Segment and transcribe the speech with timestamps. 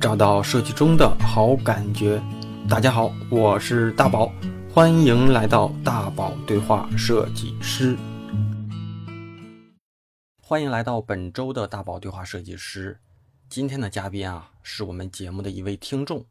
[0.00, 2.22] 找到设计中的好感觉。
[2.66, 4.32] 大家好，我是大宝，
[4.72, 7.98] 欢迎来到大宝对话设计师。
[10.40, 12.98] 欢迎来到本周的大宝对话设计师。
[13.50, 16.24] 今天的嘉宾啊，是我们节目的一位听众，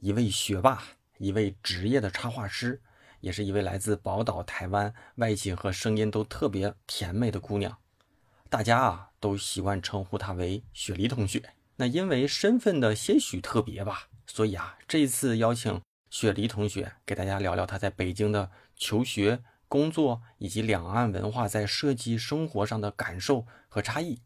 [0.00, 0.82] 一位学霸，
[1.18, 2.80] 一位职业的插画师，
[3.20, 7.76] 也是一位来自宝岛台湾，外形和声音都特别甜美的姑娘。
[8.48, 11.42] 大家啊，都习惯称呼她为雪梨同学。
[11.76, 15.80] 那因为身份的些许特别吧，所以啊，这一次邀请
[16.10, 24.20] 雪梨同学给大家聊聊他在北京的求学、工作以及两岸文化在设计生活上的感受和差异，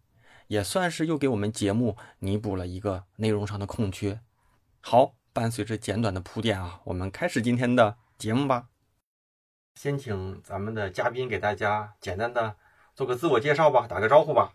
[0.49, 4.21] 也算是又给我们节目弥补了一个内容上的空缺。
[4.81, 8.69] 好，伴随着简短的铺垫啊，我们开始今天的节目吧。
[9.75, 12.57] 先请咱们的嘉宾给大家简单的
[12.95, 14.55] 做个自我介绍吧，打个招呼吧。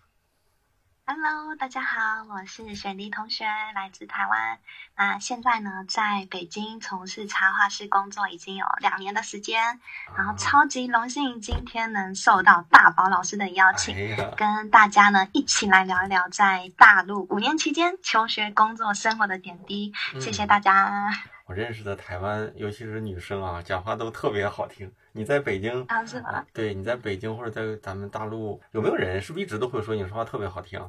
[1.03, 3.43] Hello，大家好，我是雪梨同学，
[3.75, 4.59] 来自台湾。
[4.95, 9.79] 那现在呢，在北京从事插画师工作已经有两年的时间，
[10.15, 19.91] 然后超级荣幸今天能受到大宝老师的邀请，哎，跟大家呢一起来聊一聊在大陆五年期间求学、工作、生活的点滴。
[20.21, 21.09] 谢谢嗯大家。
[21.51, 24.89] 我认识的台湾，尤其是女生啊，讲话都特别好听。
[25.11, 30.79] 你在北京啊是吗啊对，你在北京或者在咱们大陆，有没有人是不是一直都会说你说话特别好听？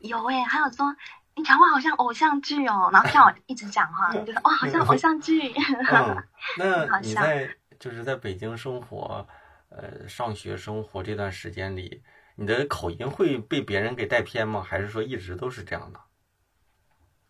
[0.00, 0.94] 有诶、还有说
[1.36, 5.50] 你讲话好像偶像剧哦，然后叫我一直讲话，觉得哇，好像偶像剧。
[5.54, 6.22] 嗯，
[6.58, 7.48] 那好像你在
[7.80, 9.26] 就是在北京生活，
[9.70, 12.02] 呃，上学生活这段时间里，
[12.34, 14.62] 你的口音会被别人给带偏吗？
[14.62, 15.98] 还是说一直都是这样的？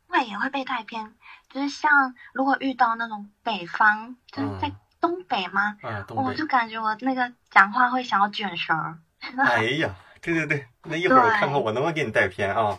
[0.09, 1.13] 会也会被带偏，
[1.55, 5.77] 就是像如果遇到那种北方，就是在嗯东北吗？
[5.83, 6.45] 啊，东北我就。
[6.47, 8.99] 感觉我那个讲话会想要卷舌儿。
[9.39, 12.77] 哎呀，对对对，那一会儿我看看我能不能给你带偏啊？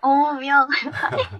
[0.00, 0.68] 哦，没有，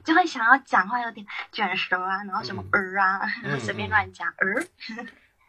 [0.04, 4.64] 就会想要讲话有点卷舌啊，然后什么嗯儿啊，嗯随便乱讲儿。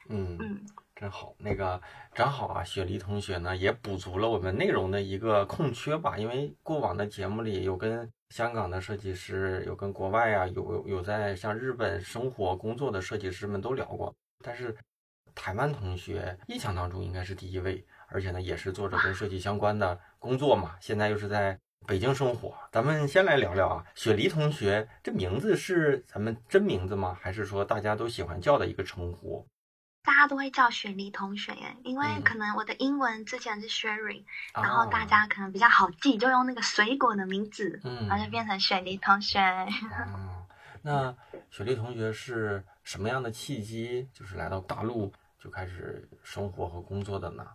[0.09, 0.65] 嗯 嗯，
[1.01, 1.81] 真好，那个
[2.13, 6.15] 正好啊，雪梨同学呢也补足了我们内容的一个空缺吧。
[6.15, 14.13] 因为过往的节目里有跟香港的设计师，有跟国外啊，有有有在像日本生活工作的设计师们都聊过，
[14.45, 14.77] 但是
[15.33, 22.53] 台湾同学印象当中应该是第一位，而且呢也是做着跟设计相关的工作嘛，现在又是在北京生活。
[22.71, 27.17] 咱们先来聊聊啊，雪梨同学这名字是咱们真名字吗？
[27.19, 29.43] 还是说大家都喜欢叫的一个称呼？
[30.03, 32.23] 大家都会叫雪梨同学耶，因为嗯。
[32.23, 34.23] 可能我的英文之前是 Sherry，、
[34.53, 38.07] 啊然后大家可能比较好记，就用那个水果的名字，嗯。
[38.07, 39.39] 然后就变成雪梨同学。
[39.39, 40.47] 哦，
[40.81, 41.15] 那
[41.49, 47.45] 雪梨同学是什么样的契机，就是来到大陆就开始生活和工作的呢？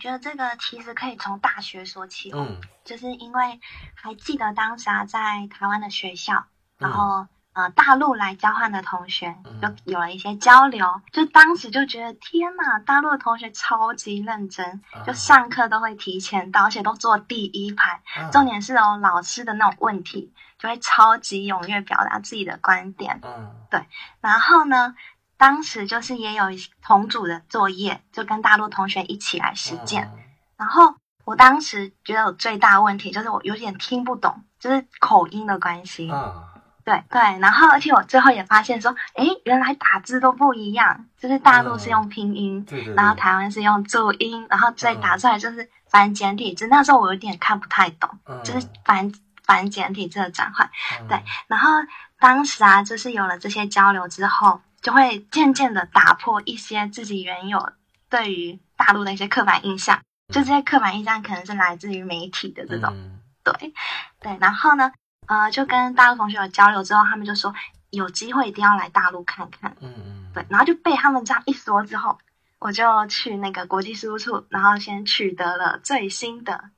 [0.00, 2.60] 觉得这个其实可以从大学说起哦，嗯。
[2.84, 3.60] 就是因为
[3.94, 6.46] 还记得当时啊，在台湾的学校，
[6.78, 18.02] 然嗯后、呃大陆来交换的同学嗯就有了一些交流，就当时就觉得天呐，大陆的同学超级认真，就啊上课都会提前到，而且都坐第一排。
[18.14, 23.20] 啊重点是哦，老师的那种问题就会超级踊跃表达自己的观点。
[23.24, 23.86] 嗯对
[24.20, 24.94] 然后呢，
[25.38, 26.44] 当时就是也有
[26.82, 30.10] 同组的作业，就跟大陆同学一起来实践。
[30.14, 30.22] 嗯
[30.58, 30.94] 然后
[31.24, 36.10] 我当时觉得我最大问题就是我有点听不懂，就是口音的关系。
[36.10, 36.52] 啊
[36.86, 46.68] 对对，然后而且我最后也发现说，诶，原来打字都不一样，就是大陆是用拼音，对对对，然后台湾是用注音，然后再嗯打出来就是繁简体字。
[46.68, 50.70] 那时候我有点看不太懂，嗯就是繁繁简体字的转换。
[51.00, 51.72] 嗯对然后
[52.20, 57.72] 当时啊，就是有了这些交流之后，就会渐渐的打破一些自己原有
[58.08, 60.00] 对于大陆的一些刻板印象。
[60.32, 63.72] 就这些刻板印象可能是来自于媒体的这种，嗯对
[64.20, 64.36] 对。
[64.40, 64.92] 然后呢，
[65.26, 67.54] 呃，就跟大陆同学有交流之后，他们就说
[67.90, 69.76] 有机会一定要来大陆看看。
[69.80, 72.18] 嗯嗯对，然后就被他们这样一说之后，
[72.58, 76.70] 我就去那个国际事务处，然后先取得了最新的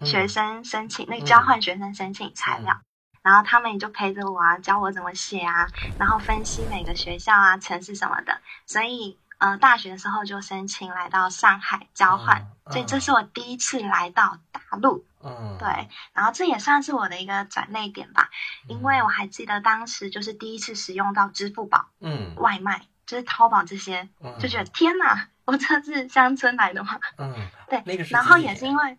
[0.00, 2.80] 嗯学生申请、那个交换学生申请材料，
[3.22, 8.40] 然后他们也就陪着我啊，教我怎么写啊，然后分析每个学校啊、城市什么的。
[8.66, 15.04] 所以呃，大学的时候就申请来到上海交换，嗯所以这是我第一次来到大陆。
[15.26, 18.30] 嗯对，然后这也算是我的一个转捩点吧，
[18.68, 21.88] 因为嗯我还记得当时就是第一次使用到支付宝。
[22.00, 26.98] 嗯外卖，就是淘宝这些，嗯就觉得天哪，我这是乡村来的吗？
[27.18, 27.34] 嗯
[27.68, 28.98] 对，那个是然后也是因为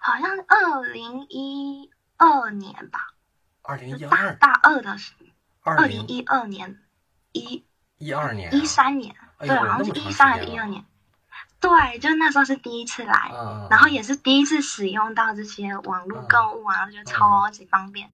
[0.00, 3.12] 好像二零一二年吧，
[3.62, 5.12] 二零一就大二大二的时，
[5.62, 6.80] 二零一二年
[7.32, 7.64] 一
[7.98, 10.84] 一二年一三年，对，好像是一三还是一二年，
[11.60, 18.10] 对，就那时候是第一次来，啊，然后也是第一次使用到这些网络购物啊，就超级方便。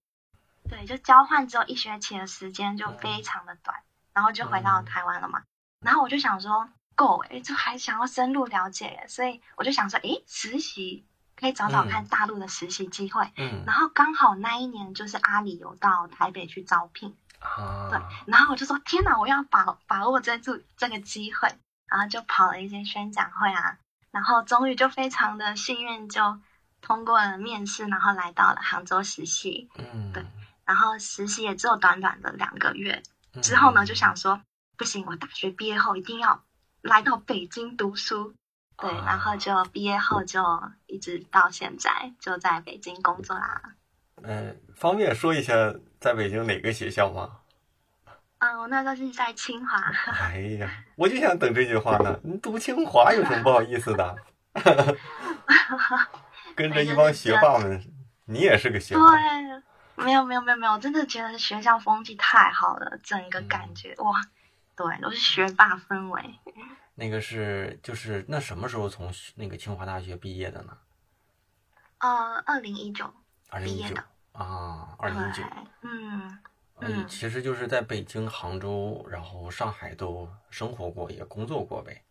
[0.69, 3.77] 对，就交换之后一学期的时间，就非常的短，
[4.15, 5.43] 然后就回到台湾了嘛。
[5.81, 11.05] 然后我就想说，够诶，就还想要深入了解，所以我就想说，诶，实习
[11.37, 13.31] 可以找找看大陆的实习机会。
[13.37, 21.53] 嗯然后刚好那一年就是阿里有到台北去招聘，啊，对，然后我就说天哪，我要把把握这次这个机会，
[21.95, 23.79] 然后就跑了一些宣讲会啊，
[24.11, 26.41] 然后终于就非常的幸运就
[26.81, 30.25] 通过了面试，然后来到了杭州实习，嗯，对
[30.65, 33.01] 然后实习也只有短短的两个月，
[33.35, 34.43] 嗯之后呢就想说
[34.77, 36.43] 不行，我大学毕业后一定要
[36.83, 38.35] 来到北京读书。
[38.77, 40.43] 对，啊然后就毕业后就
[40.87, 43.77] 一直到现在就在北京工作啦。
[44.25, 45.55] 嗯，方便说一下
[46.01, 47.39] 在北京哪个学校吗？
[48.45, 49.79] 嗯，我那时候是在清华。
[50.21, 52.21] 哎呀，我就想等这句话呢。
[52.23, 54.17] 你读清华有什么不好意思的？
[56.55, 57.83] 跟着一帮学霸们，
[58.27, 59.01] 你也是个学霸。
[59.01, 59.19] 对，
[60.05, 64.21] 没有没有没有没有，我真的觉得学校风气太好了，整个感嗯觉、哇，
[64.77, 66.39] 对，都是学霸氛围。
[66.97, 70.77] 那个是就是那什么时候从那个清华大学毕业的呢？
[71.99, 73.13] 呃，二零一九
[73.49, 75.43] 二零一九毕业的，啊，二零一九。
[75.81, 76.39] 嗯，呃
[76.87, 82.05] 嗯其实就是在北京、杭州，然后上海都生活过，也工作过呗，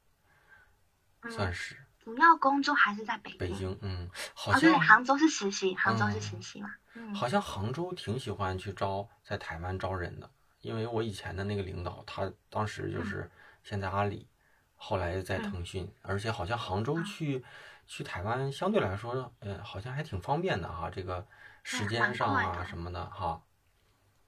[1.29, 1.77] 算嗯，是。
[1.99, 3.39] 主要工作还是在北京。
[3.39, 6.69] 北京，嗯，好哦，对，像杭州是实习，杭州嗯是实习嘛。
[6.95, 10.29] 嗯，好像杭州挺喜欢去招在台湾招人的，
[10.59, 13.31] 因为我以前的那个领导，他当时嗯就是
[13.63, 14.27] 现在阿里，
[14.75, 17.43] 后来在腾讯，而且好像杭州去
[17.87, 21.25] 去台湾相对来说，呃，好像还挺方便的哈，这个
[21.63, 23.41] 时间上啊什么的哈。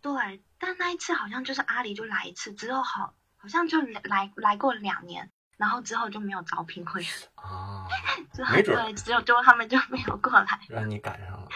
[0.06, 7.88] 对，但那一次好像就是阿里就来一次，之后好好像就来来过两年，然后之后就没有招聘会了，啊，
[8.31, 11.48] 之后没准儿对，只有就他们就没有过来，让你赶上了。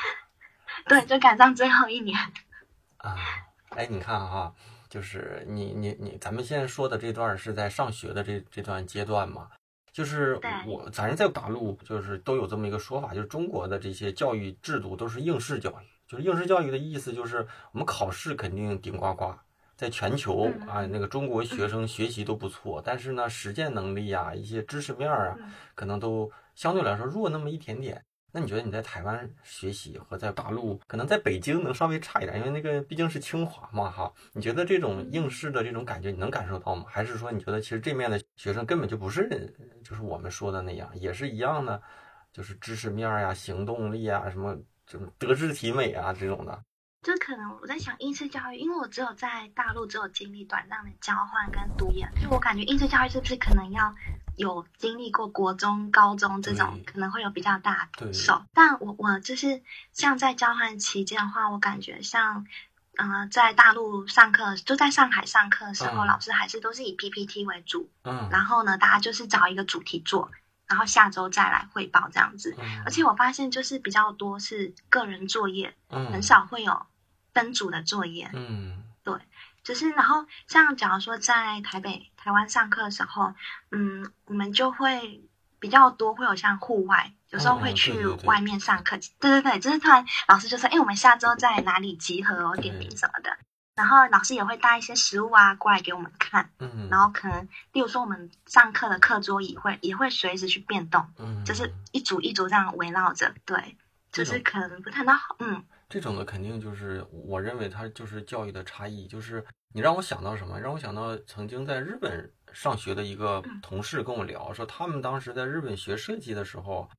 [0.88, 2.18] 对，就赶上最后一年。
[2.98, 3.16] 啊，
[3.70, 4.52] 哎，你看哈，
[4.90, 9.48] 就是你你你，咱们现在说的这段是在上学的这这段阶段嘛，
[9.94, 19.32] 就是对我咱在大陆就是都有这么一个说法，就是中国的这些教育制度都是应试教育，就是应试教育的意思就是我们考试肯定顶呱呱。
[19.78, 28.04] 在全球嗯啊，那个中国学生学习都不错，但是呢，实践能力啊，一些知识面儿啊，嗯可能都相对来说弱那么一点点。
[28.32, 34.12] 那你觉得你在台湾学习和在大陆，可能在北京能稍微差一点，因为那个毕竟是清华嘛，哈。
[34.34, 36.84] 你觉得这种应试的这种感觉，你能感受到吗？
[36.90, 39.30] 还是说你觉得其实这面的学生根本就不是，
[39.82, 41.82] 就是我们说的那样，也是一样的，
[42.34, 44.58] 就是知识面呀、行动力啊、什么
[45.18, 46.64] 德智体美啊这种的。
[47.02, 53.96] 就可能我在想应试教育，因为我只有在大陆只有经历短暂的交换跟读研，就我感觉应试教育是不是可能要
[54.36, 58.44] 有经历过国中、高中这种，可能会有比较大的对感受。
[58.54, 59.62] 但我我就是
[59.94, 62.46] 像在交换期间的话，我感觉像。
[62.98, 70.30] 呃，在大陆上课，就在上海上课的时候，嗯老师还是都是以 PPT 为主，嗯，然后呢，大家就是找一个主题做，
[70.70, 72.56] 然后下周再来汇报这样子。
[72.60, 76.86] 嗯而且我发现就是比较多是个人作业，嗯很少会有
[77.34, 78.30] 分组的作业。
[78.34, 79.16] 嗯对
[79.64, 83.34] 就是然后像假如说在台北、台湾上课的时候，
[83.72, 85.22] 嗯，我们就会
[85.60, 88.98] 比较多会有像户外，有时候会去外面上课。
[89.20, 93.38] 对对对，就是突然老师就说，哎，我们下周在哪里集合哦，点名什么的。
[93.80, 103.78] 然后老师也会带一些食物啊过来给我们看，嗯，然后可能，例如说我们上课的课桌椅会也会随时去变动，嗯，就是一组一组这样围绕着，对，
[104.12, 109.08] 就是可能不太那好，嗯这种的肯定就是，我认为它就是教育的差异。
[109.08, 110.60] 就是你让我想到什么？
[110.60, 116.90] 让我想到曾经在日本上学的一个嗯同事跟我聊，说他们当时在日本学设计的时候，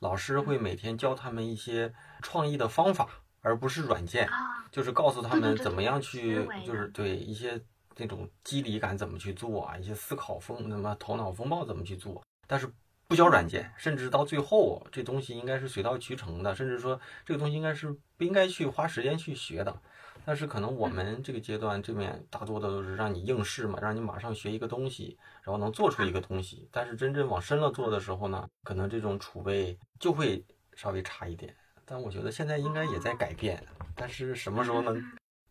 [0.00, 3.08] 老师会每天教他们一些创意的方法，
[3.44, 7.60] 而不是软件，啊，就是告诉他们怎么样去就是对一些
[7.96, 12.66] 那种机理感怎么去做啊，一些思考风什么头脑风暴怎么去做，但是
[13.06, 19.78] 不教软件，甚至到最后这东西应该是水到渠成的，甚至说这个东西应该是不应该去花时间去学的。
[20.26, 26.66] 但是可能我们这个阶段这面大多的都是让你应试嘛，让你马上学一个东西，然后能做出一个东西。
[26.72, 30.42] 但是真正往深了做的时候呢，可能这种储备就会
[30.74, 31.54] 稍微差一点。
[31.86, 33.62] 但我觉得现在应该也在改变，
[33.94, 35.02] 但是什么时候能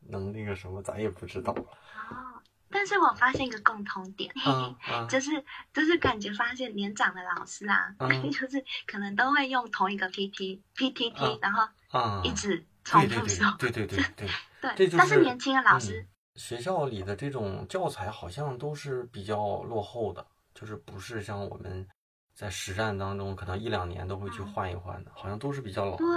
[0.09, 1.61] 能那个什么，咱也不知道了。
[1.61, 14.27] 哦，但是我发现一个共同点，嘿啊嘿，啊， 就是就是感觉发现年长的老师啊，嗯 就是可能都会用同一个 P T P T T，、嗯然后啊，一直重对对复说，对对对对对。
[14.61, 20.25] 对 这就是但是年轻的老师，嗯学校里的这种教材好像都是比较落后的，
[20.55, 21.87] 就是不是像我们
[22.33, 24.53] 在实战当中可能一两年都会去嗯。
[24.53, 25.95] 换一换的，好像都是比较老。
[25.97, 26.07] 对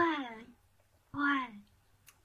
[1.13, 1.21] 对。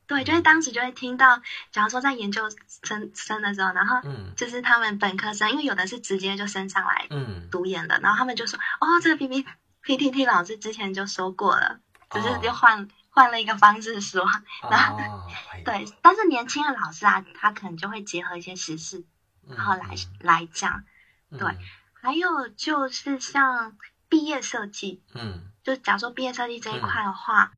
[0.08, 2.50] 对，就是当时就会听到，假如说在研究
[2.84, 4.34] 生生的时候，然后嗯。
[4.36, 9.46] 就是他们本科生，因为有的是直接就升上来嗯，读研的，然后他们就说，哦，这个 P P
[9.82, 11.80] P T T 老师之前就说过了，
[12.10, 12.40] 只是哦。
[12.44, 14.26] 就换、换了一个方式说。
[14.70, 19.06] 然后啊，哎对，但是年轻的老师啊，他可能就会结合一些时事，
[19.48, 20.84] 嗯然后来、来讲。
[21.30, 21.40] 嗯。
[21.40, 21.58] 对
[22.02, 23.78] 还有就是像
[24.10, 25.44] 毕业设计，嗯。
[25.64, 27.52] 就假如说毕业设计这一块的话，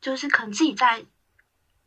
[0.00, 1.04] 就是可能自己在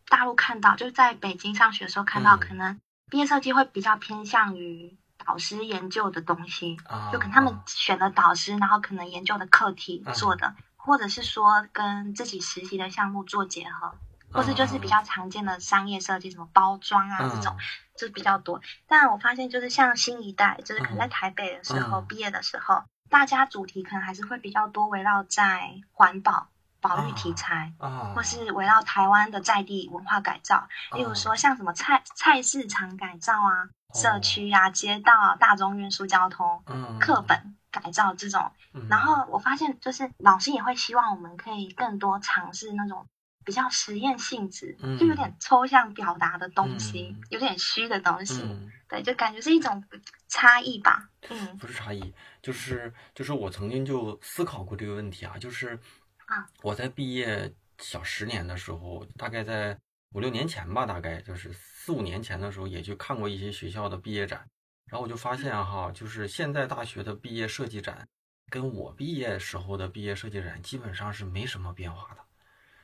[0.09, 2.39] 大陆看到，就是在北京上学的时候看到，嗯。
[2.39, 10.13] 可能毕业设计会比较偏向于导师研究的东西，啊，就可能他们选的导师，然后可能研究的课题嗯。
[10.13, 13.95] 做的，或者是说跟自己实习的项目做结合，
[14.31, 17.57] 或是就是比较常见的商业设计，什么包装啊这种，
[17.97, 18.61] 就比较多。
[18.87, 26.47] 但我发现就是像新一代，就是可能在台北的时候、嗯毕业的时候，大家主题可能还是会比较多围绕在环保。
[26.83, 38.51] 保育题材，啊，或是围绕台湾的在地文化改造，例如说像什么菜菜市场改造啊、社区啊、街道啊、大众运输交通、嗯课本改造这种。
[38.73, 43.05] 嗯然后我发现，就是老师也会希望我们可以更多尝试那种
[43.43, 48.41] 比较实验性质，嗯就有点抽象表达的东西，嗯有点虚的东西。
[48.43, 49.83] 嗯对，就感觉是一种
[50.27, 51.09] 差异吧。
[51.29, 55.79] 嗯不是差异，就是就是我曾经就思考过这个问题啊，就是
[56.25, 59.77] 啊我在毕业小十年的时候，大概在
[60.13, 64.45] 五六年前吧，大概就是四五年前的时候，也去看过一些学校的毕业展，
[64.89, 68.05] 然后我就发现哈，就是现在大学的毕业设计展，
[68.49, 72.21] 跟我毕业时候的毕业设计展基本上是没什么变化的。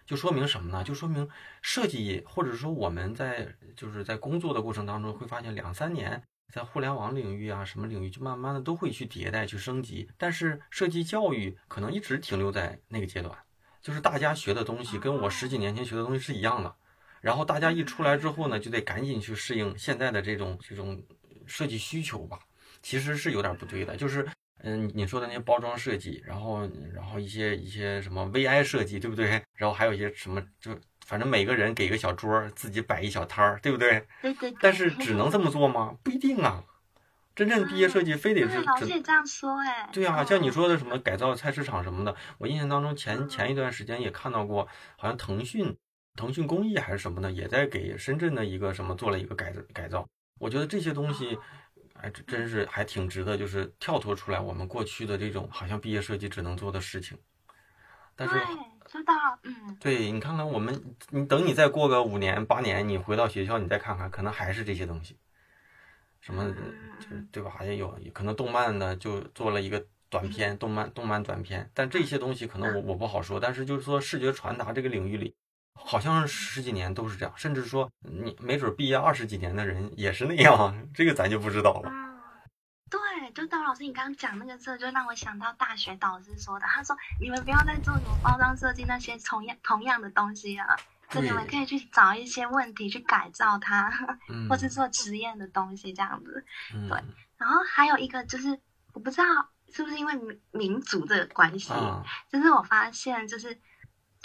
[0.07, 0.83] 就说明什么呢？
[0.83, 1.29] 就说明
[1.61, 10.09] 设计，或者说我们在就是在工作的过程当中，会发现两三年在互联网领域啊，什么领域，就慢慢的都会去迭代、去升级。
[10.17, 13.37] 但是设计教育可能一直停留在那个阶段，
[13.81, 16.73] 就是大家学的东西跟我十几年前学的东西是一样的。
[17.19, 21.03] 然后大家一出来之后呢，就得赶紧去适应现在的这种这种
[21.45, 22.39] 设计需求吧。
[22.81, 24.25] 其实是有点不对的，就是
[24.63, 26.61] 嗯，你说的那些包装设计，然后
[26.93, 29.41] 然后一些一些什么 VI 设计，对不对？
[29.55, 34.05] 然后还有一些什么，就反正每个人给个小桌儿，自己摆一小摊儿，对不对？
[34.21, 34.57] 对对对。
[34.61, 35.95] 但是只能这么做吗？
[36.03, 36.63] 不一定啊。
[37.35, 39.87] 真正毕业设计非得是只老师也这样说哎。
[39.93, 45.77] 对啊，嗯像你说的什么改造菜市场什么的，我印象当中前前一段时间也看到过，好像腾讯
[46.15, 50.07] 腾讯公益还是什么的，也在给深圳的一个什么做了一个改改造。
[50.39, 51.37] 我觉得这些东西，
[52.01, 57.17] 哎，真真是还挺值得，就是跳脱出来我们过去的这种好像毕业设计只能做的事情。
[58.15, 58.43] 但是对，
[58.87, 59.13] 知道，
[59.43, 65.17] 嗯，对你看看我们，你等你再过个五年八年，你回到学校你再看看，可能还是这些东西，
[66.19, 66.51] 什么
[66.99, 67.57] 就是对吧？
[67.63, 75.35] 也有可能动漫的就做了一个短片，动漫动漫短片，但这些东西可能我我不好说，但是就是说视觉传达这个领域里，
[75.77, 81.89] 好像十几年都是这样，甚至说你没准毕业二十几年的人也是那样，这个咱就不知道了。
[81.91, 82.19] 嗯，
[82.89, 90.75] 对，就道老师你刚刚讲那个字，就让我想到大学导师说的，他说你们不要再做什么包装设计那些同样同样的东西了，
[91.09, 96.43] 就你们可以去找一些问题去改造它，嗯，或是做实验的东西这样子。
[96.73, 97.01] 嗯对
[97.37, 98.59] 然后还有一个就是，
[98.93, 99.25] 我不知道
[99.71, 103.55] 是不是因为民民族的关系，啊就是我发现就是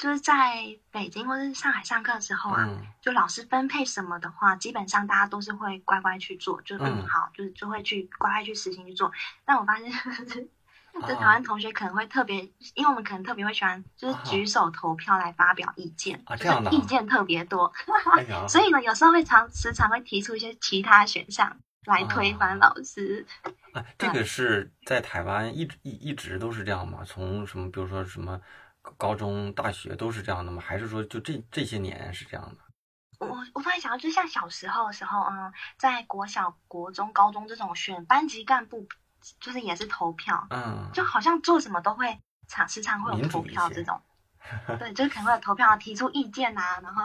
[0.03, 9.13] 就是在北京或者是上海上课的时候啊，嗯就老师分配什么的话，基本上大家都是会乖乖去做，就嗯嗯好，就是就会去乖乖去实行去做。
[9.45, 9.89] 但我发现
[11.07, 12.39] 台湾同学可能会特别，
[12.75, 17.73] 因为我们可能特别会喜欢，就是举手投票来发表意见，啊这样的啊就是意见特别多，
[18.51, 23.25] 所以呢，有时候会常时常会提出一些其他选项来推翻老师。
[23.73, 27.05] 啊，这个是在台湾一直一一直都是这样嘛？
[27.07, 28.41] 从什么，比如说什么
[28.99, 30.63] 高中、大学都是这样的吗？
[30.65, 32.59] 还是说就这这些年是这样的？
[33.27, 38.89] 我我突然想到，就像小时候的时候，嗯，在国小、国中、高中这种选班级干部，
[39.41, 44.03] 就是也是投票，嗯，就好像做什么都会常时常会有投票这种，
[44.81, 47.05] 对，就是可能会有投票提出意见啊，然后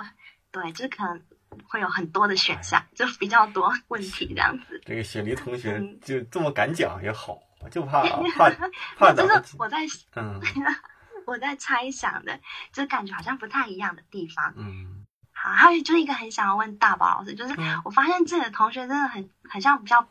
[0.49, 1.21] 对，就是可能
[1.67, 4.81] 会有很多的选项，就比较多问题这样子。
[4.83, 7.37] 这个雪梨同学嗯就这么敢讲也好，
[7.69, 8.01] 就怕
[8.35, 8.49] 怕
[8.97, 9.77] 怕就咱是我在
[10.15, 10.41] 嗯
[11.27, 12.39] 我在猜想的，
[12.71, 14.53] 就是感觉好像不太一样的地方。
[14.55, 20.07] 嗯好，还有就是一个很想要问大宝老师，就是嗯我发现自己的同学真的很很像比较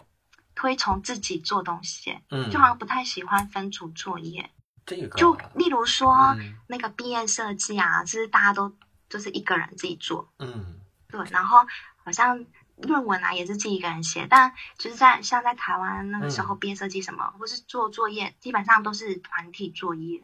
[0.54, 4.50] 推崇自己做东西，嗯，就好像不太喜欢分组作业。
[4.85, 8.76] 这个就例如说、嗯那个毕业设计啊，就是大家都
[9.08, 11.66] 就是一个人自己做，嗯对，然后
[12.04, 12.44] 好像
[12.76, 20.23] 论文啊也是自己一个人写，但就是在像在台湾那个时候嗯毕业设计什么，或是做作业，基本上都是团体作业。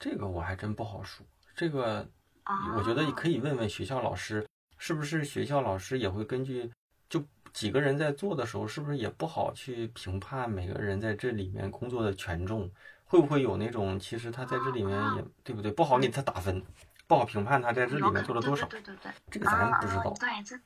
[0.00, 1.24] 这个我还真不好说。
[1.54, 2.00] 这个
[2.46, 4.44] 哦我觉得可以问问学校老师，
[4.78, 6.68] 是不是学校老师也会根据
[7.08, 12.68] 就几个人在做的时候，是不是也不好去评判每个人在这里面工作的权重？
[13.04, 15.70] 会不会有那种其实他在这里面也对不对？
[15.72, 16.64] 不好给他打分，
[17.06, 18.66] 不好评判他在这里面做了多少。
[18.68, 20.14] 对对对，这个咱不知道。
[20.18, 20.58] 对这。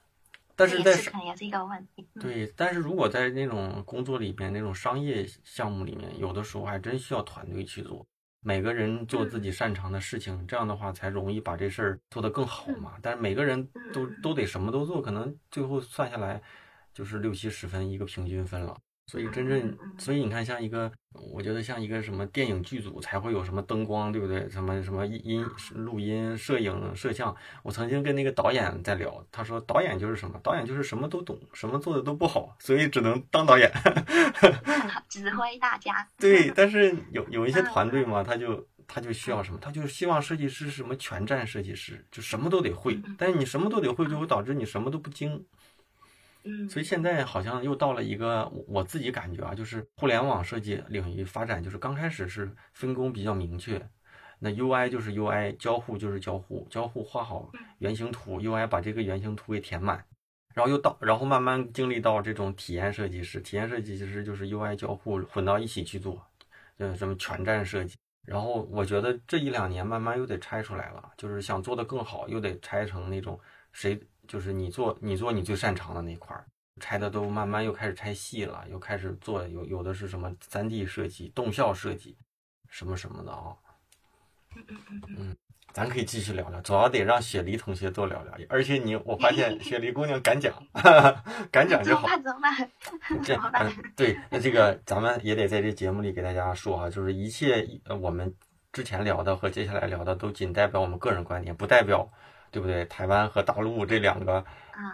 [0.54, 1.10] 但是在是
[1.44, 2.06] 一个问题。
[2.20, 8.06] 对，但是如果在那种工作里边，那种商业项目里面，有的时候还真需要团队去做，
[8.46, 12.92] 每个人做自己擅长的事情，这样的话才容易把这事儿做得更好嘛。
[13.00, 16.42] 但是每个人都都得什么都做，可能最后算下来
[16.92, 18.76] 就是六七十分一个平均分了。
[19.06, 20.90] 所以真正，所以你看，像一个，
[21.32, 24.48] 我觉得像一个什么电影剧组才会有什么灯光，对不对？
[24.48, 25.44] 什么什么音、
[25.74, 27.34] 录音、摄影、摄像。
[27.62, 30.40] 我曾经跟那个导演在聊，他说导演就是什么？
[30.42, 33.70] 导演就是什么都懂，什么做的都不好，所以只能当导演，
[35.10, 36.08] 指挥大家。
[36.18, 39.58] 对，但是有有一些团队嘛，他就他就需要什么？
[39.60, 42.98] 他就希望设计师什么全站设计师，就什么都得会。
[43.18, 45.44] 但是你什么都得会，就会导致你什么都不精。
[46.68, 53.80] 所以现在好像又到了一个我自己感觉啊，就是互联网设计领域发展，就是刚开始是分工比较明确，
[54.38, 60.04] 那 UI 就是 UI，交互就是交互，交互画好原型图，UI 把这个原型图给填满，
[60.54, 66.22] 然后又到，然后慢慢经历到这种体验设计师，体验设计师就是 UI 交互混到一起去做，
[66.76, 67.96] 呃什么全站设计。
[68.26, 73.40] 然后我觉得这一两年慢慢又得拆出来了，就是想做的更好，又得拆成那种
[73.72, 73.98] 谁。
[74.26, 76.44] 就是你做你做你最擅长的那块儿，
[76.80, 82.16] 拆的都慢慢又开始拆细了，又开始做有有的是什么三 D 设计、动效设计，
[82.68, 83.54] 什么什么的啊。
[84.56, 85.36] 嗯嗯嗯嗯，
[85.72, 88.34] 咱可以继续聊聊，主要得让雪梨同学多聊聊。
[88.48, 90.54] 而且你我发现 雪梨姑娘敢讲，
[91.50, 92.06] 敢讲就好。
[92.18, 92.70] 怎么办？
[93.24, 93.72] 怎么办？
[93.96, 97.66] 对，那这个咱们也得在这节目里给大家说啊，就是一切
[98.00, 98.32] 我们
[98.72, 102.08] 之前聊的和接下来聊的都仅代表我们个人观点，不代表。
[102.54, 102.84] 对不对？
[102.84, 104.44] 台湾和大陆这两个，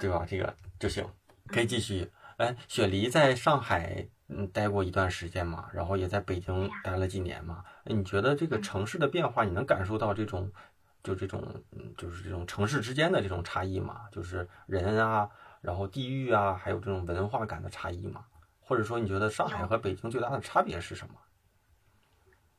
[0.00, 0.24] 对吧？
[0.26, 1.06] 这个就行，
[1.48, 2.10] 可以继续。
[2.38, 7.62] 哎，雪梨在上海嗯待过一段时间嘛，然后也在北京待了几年嘛。
[7.84, 10.50] 你觉得这个城市的变化，你能感受到这种，
[11.02, 14.06] 就这种，嗯，就是这种城市之间的这种差异嘛？
[14.10, 15.28] 就是人啊，
[15.60, 18.24] 然后地域啊，还有这种文化感的差异嘛？
[18.58, 21.14] 或者说，你觉得上海和北京最大的差别是什么？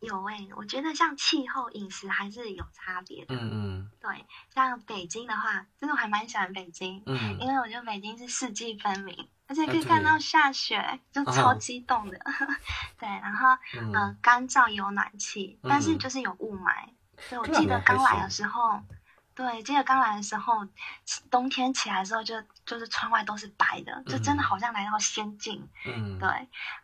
[0.02, 3.36] 有诶，我觉得像气候、饮食还是有差别的。
[3.36, 3.92] 嗯嗯。
[4.02, 7.04] 对，像北京的话，其实我还蛮喜欢北京。
[7.06, 7.38] 嗯。
[7.40, 12.20] 因为我觉得北京是四季分明，而且可以看到下雪，就超激动的。
[12.98, 16.90] 对，然后嗯，干燥有暖气，但是就是有雾霾。
[17.20, 18.82] 所以我记得刚来的时候，
[19.36, 20.68] 对，记得刚来的时候，
[21.30, 25.70] 冬天起来的时候，就就是窗外都是白的，就真的好像来到仙境。
[25.86, 26.18] 嗯。
[26.18, 26.28] 对，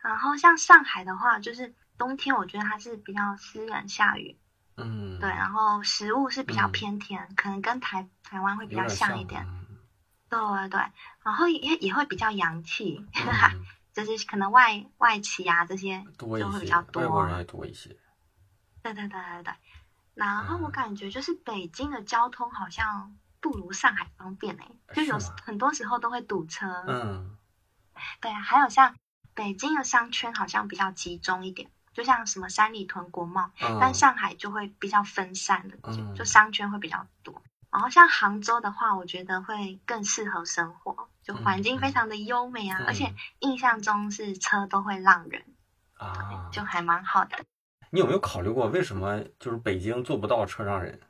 [0.02, 1.74] 然后像上海的话，就是。
[1.98, 4.38] 冬天我觉得它是比较湿冷下雨，
[4.76, 9.44] 嗯，对，然后食物是比较偏甜，可能跟台台湾会比较像一点，
[10.28, 10.80] 对对，
[11.24, 13.04] 然后也也会比较洋气，
[13.92, 17.96] 就是可能外外企啊这些就会比较多，外国人也多一些，
[18.82, 19.54] 对对对对对，
[20.14, 27.36] 然后我感觉就是北京的交通好像不如上海方便哎，就有很多时候都会堵车，嗯，
[28.20, 28.94] 对，还有像
[29.34, 31.68] 北京的商圈好像比较集中一点。
[31.98, 35.76] 就像什么三里屯国贸，但上海就会比较分散的，
[36.14, 37.42] 就商圈会比较多。
[37.72, 45.44] 然后像杭州的话，我觉得会更适合生活，就环境非常的优美啊，而且印象中是车都会让人
[45.94, 47.36] 啊，就还蛮好的。
[47.90, 51.00] 你有没有考虑过为什么就是北京做不到车让人？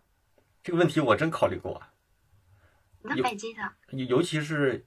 [0.62, 1.82] 这个问题我真考虑过。
[3.02, 4.86] 那北京的，尤其是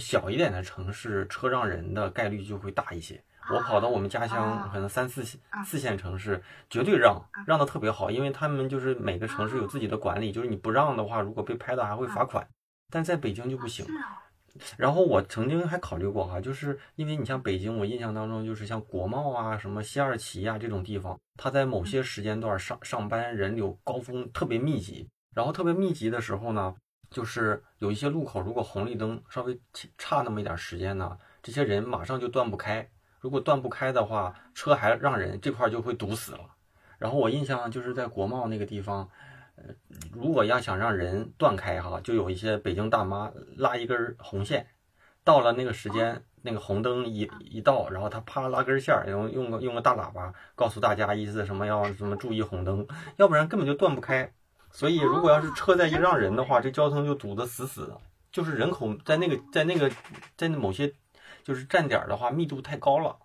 [0.00, 3.22] 小一点的城市，车让人的概率就会大一些。
[3.50, 5.22] 我跑到我们家乡，可能三四
[5.64, 12.46] 四线城市，绝对让让的特别好，因为他们就是每个城市有自己的管理，就是你不让的话，如果被拍到还会罚款。
[12.90, 13.84] 但在北京就不行。
[14.76, 26.74] 然后我曾经还考虑过哈，就是因为你像北京，我印象当中就是像国贸啊、什么西二旗啊这种地方，它在某些时间段上上班人流高峰特别密集，然后特别密集的时候呢，
[27.10, 29.60] 就是有一些路口如果红绿灯稍微
[29.98, 32.88] 差那么一点时间呢，这些人马上就断不开。
[33.26, 36.38] 如果断不开的话，车还让人这块就会堵死了。
[36.96, 39.08] 然后我印象就是在国贸那个地方，
[39.56, 39.64] 呃，
[40.12, 44.68] 如果要想让人断开哈，就有一些北京大妈拉一根红线，
[45.24, 52.86] 到了那个时间，那个红灯一一到，然后他啪拉根线，然后用个用个大喇叭告诉大家意思什么要什么注意红灯，
[53.16, 54.32] 要不然根本就断不开。
[54.70, 57.98] 所以如果要是车再一让人的话，这交通就堵得死死的，
[58.30, 59.90] 就是人口在那个在那个
[60.36, 60.94] 在某些。
[61.46, 63.16] 就是站点的话，密度太高了，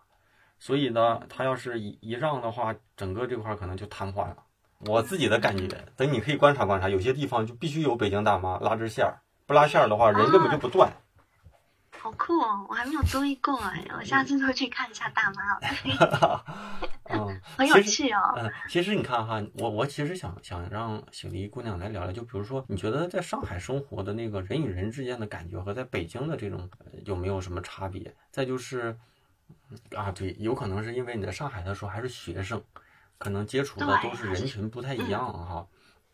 [0.59, 4.37] 所以呢，它要是一一让的话，整个这块可能就瘫痪了。
[4.85, 10.93] 我自己的感觉，等你可以观察观察，有些地方就必须有北京大妈拉支线儿，不拉线儿的话，人根本就不断。
[12.01, 12.65] 好酷哦！
[12.67, 15.59] 我还没有注意过哎，我下次会去看一下大妈。
[15.59, 16.43] 了。
[17.13, 18.33] 嗯，很有趣哦。
[18.37, 26.67] 嗯，其实你看哈，我我其实想想让醒梨姑娘来聊聊，就比如说，你觉得在上海生活的那个人与人之间的感觉和在北京的这种
[27.05, 28.11] 有没有什么差别？
[28.31, 28.97] 再就是
[29.95, 32.59] 啊，对，有可能是因为你在上海的时候还是学生，
[33.19, 35.67] 可能接触的都是人群不太一样哈。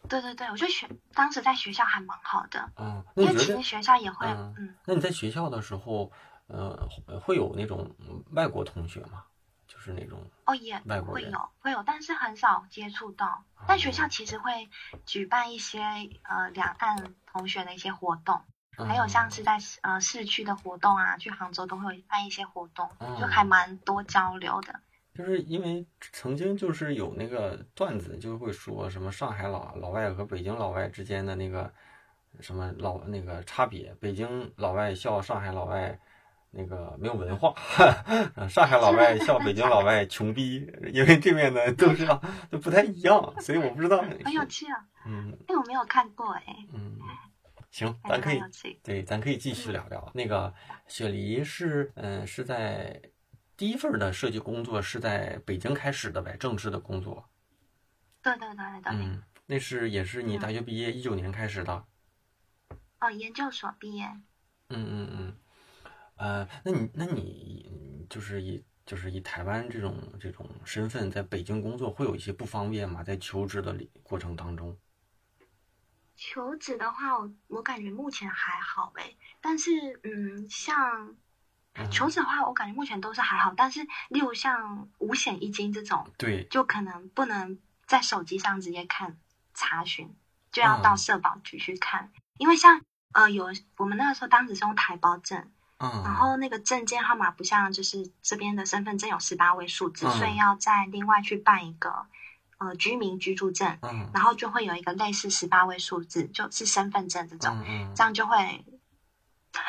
[0.08, 6.12] 对对对，我觉得学当时在学校还蛮好的，嗯，因为其实学校也会，嗯，那你在学校的时候，
[6.48, 6.88] 呃，
[7.24, 7.96] 会有那种
[8.32, 9.24] 外国同学吗？
[9.68, 13.44] 就是那种哦，也外国会有会有，但是很少接触到。
[13.68, 14.70] 但学校其实会
[15.06, 15.82] 举办一些
[16.24, 18.42] 呃两岸同学的一些活动，
[18.78, 22.90] 还有像是在呃市区的活动啊，去杭州都会办一些活动，
[23.20, 24.80] 就还蛮多交流的。
[25.18, 31.74] 就是因为曾经就是有那个段子，就会说什么上海老老外和北京老外之间的那个
[32.40, 36.00] 什么老那个差别，北京老外笑上海老外
[36.52, 37.52] 那个没有文化，
[38.48, 42.06] 上海老外笑北京老外穷逼，因为这边的都是
[42.52, 43.98] 都不太一样，所以我不知道。
[44.24, 47.00] 很有趣啊，嗯，哎，我没有看过哎，嗯，
[47.72, 48.40] 行，咱可以
[48.84, 50.54] 对，咱可以继续聊聊那个
[50.86, 53.02] 雪梨是嗯是在。
[53.58, 57.28] 第一份的设计工作是在北京开始的呗，正式的工作。
[58.22, 58.92] 对对对对。
[58.94, 61.84] 嗯，那是也是你大学毕业一九年开始的。
[63.00, 64.06] 哦，研究所毕业。
[64.70, 65.38] 嗯嗯嗯，
[66.18, 73.02] 呃，那你那你就是以就是以台湾这种这种身份在北京工作，会有一些不方便吗？
[73.02, 74.78] 在求职的过程当中。
[76.16, 79.72] 求职的话，我我感觉目前还好哎，但是
[80.04, 81.16] 嗯，像。
[81.92, 89.18] 求职的话，我感觉目前都是还好，但是例如像五险一金这种，对，就可能不能在手机上直接看
[89.54, 90.16] 查询，
[90.52, 92.12] 就要到社保局去看。
[92.38, 92.82] 因为像
[93.14, 102.08] 呃有我们那个时候当时是用台胞证，嗯，然后那个证件号码不像就是这边的身份证有十八位数字，所以要再另外去办一个
[102.58, 108.66] 呃居民居住证，嗯，然后就会有一个类似十八位数字，就是身份证这种，嗯，这样就会。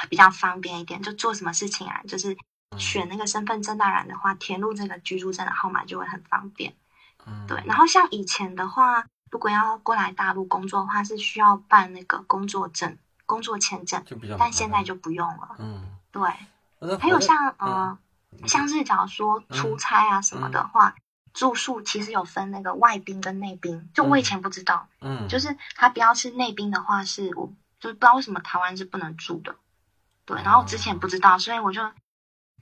[0.08, 2.36] 比较方便一点，就做什么事情啊，就是
[2.76, 6.74] 选那个身份证当然的话，填入这个居住证的号码就会很方便。
[7.26, 7.62] 嗯，对。
[7.66, 12.96] 然后像以前的话，如果要过来大陆工作的话，是需要办那个工作证、
[13.26, 15.56] 工作签证，就比较，但现在就不用了。
[15.58, 16.30] 嗯，对。
[17.00, 17.98] 还有像呃，
[18.46, 20.94] 像是假如说出差啊什么的话，
[21.34, 24.86] 住宿其实有分那个外宾跟内宾，就我以前不知道。
[25.00, 29.56] 嗯，就是他不要是内宾的话，是我就不知道为什么台湾是不能住的。
[30.28, 31.80] 对，然后之前不知道，所以我就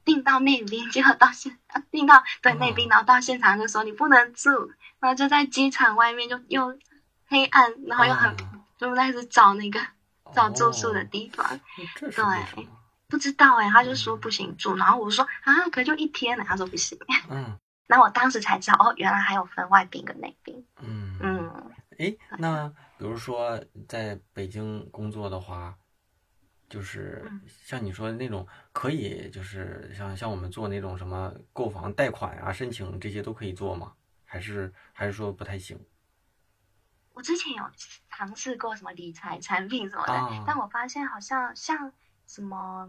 [0.05, 1.59] 订到内宾，结果到现
[1.91, 6.79] 订到对内宾，然后到现场就说你不能住，然后就在机场外面就又
[7.27, 8.37] 黑暗，然后又很
[8.79, 9.81] 就开始找那个
[10.33, 11.45] 找住宿的地方。
[11.99, 12.69] 对，
[13.09, 16.97] 不知道哎，他就说不行住，然后我说啊，可就一天呢，他说不行。
[17.29, 20.65] 嗯， 然后我当时才知道哦，原来还有分外宾跟内宾。
[20.81, 25.75] 嗯嗯，哎，那比如说在北京工作的话。
[26.69, 33.93] 就是像你说的那种，可以就是像像我们做那种什么购房贷款啊、申请这些都可以做吗？
[34.25, 35.79] 还是还是说不太行？
[37.13, 37.65] 我之前有
[38.11, 41.93] 尝试过什么理财产品什么的，但我发现好像像
[42.27, 42.89] 什么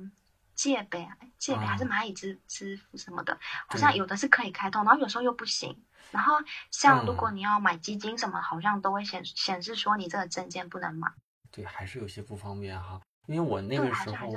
[0.54, 5.82] 借呗、借呗还是蚂蚁支支付什么的，好像有的是可以开通，然后有时候又不行。
[6.12, 6.34] 然后
[6.72, 11.14] 像如果你要买基金什么，好像都会显显示说你这个证件不能买。
[11.52, 13.00] 对，还是有些不方便哈。
[13.28, 14.28] 因为我那个时候，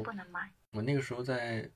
[0.73, 1.71] 我那个时候在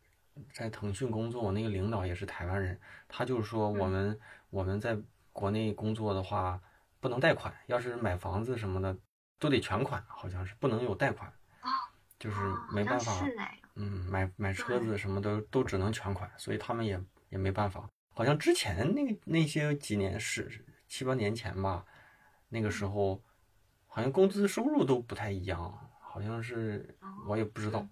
[0.53, 4.19] 在腾讯工作，我那个领导也是台湾人，他就是说我们
[4.51, 4.99] 我们在
[5.33, 6.61] 国内工作的话
[7.01, 8.97] 不能贷款，要是买房子什么的
[9.39, 11.33] 都得全款，好像是不能有贷款，
[12.19, 12.37] 就是
[12.73, 13.13] 没办法，
[13.77, 17.89] 嗯，买买车子什么的都只能全款，所以他们也也没办法。
[18.13, 21.85] 好像之前那那些几年是七八年前吧，
[22.49, 23.23] 那个时候
[23.87, 25.91] 好像工资收入都不太一样。
[26.15, 26.97] 好像是
[27.27, 27.85] 我也不知道，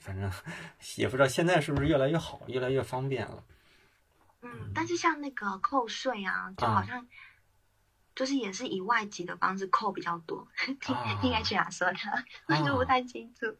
[0.00, 0.32] 反正
[0.96, 3.44] 也不知道现在是不是越来越好，越来越方便了。
[4.40, 7.06] 嗯，但是像那个扣税啊，就好像
[8.14, 10.74] 就是也是以外籍的方式扣比较多，听
[11.20, 11.98] 听 HR 说的，
[12.48, 13.54] 我就不太清楚。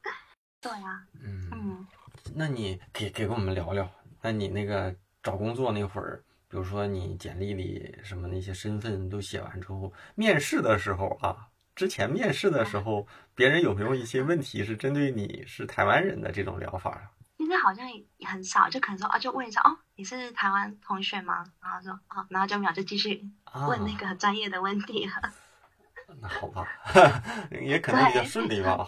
[0.63, 1.87] 对啊，嗯嗯，
[2.35, 3.87] 那你给给跟我们聊聊，
[4.23, 11.47] 那你那个找工作那会儿，比如说你简历里什么那些身份都写完之后，面试的时候啊。
[11.77, 17.03] 之前面试的时候，别人有没有一些问题是针对你是台湾人的这种疗法啊？
[17.37, 17.87] 应该好像
[18.17, 21.45] 也很少，就可能说啊，就问一下哦，你是台湾同学吗？
[21.63, 23.23] 然后说哦，然后就秒就继续
[23.69, 25.13] 问那个专业的问题了。
[26.23, 26.67] 那好吧，
[27.61, 28.79] 也可能比较顺利吧。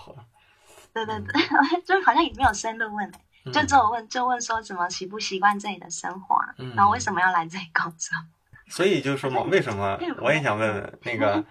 [0.95, 3.13] 对对对对， 就好像也没有深入问、
[3.45, 8.17] 欸，就只有问就问说怎么习不习惯这里的生活啊，嗯然后为什么要来这里工作？
[8.69, 11.45] 所以就是说嘛，为什么我也想问问那个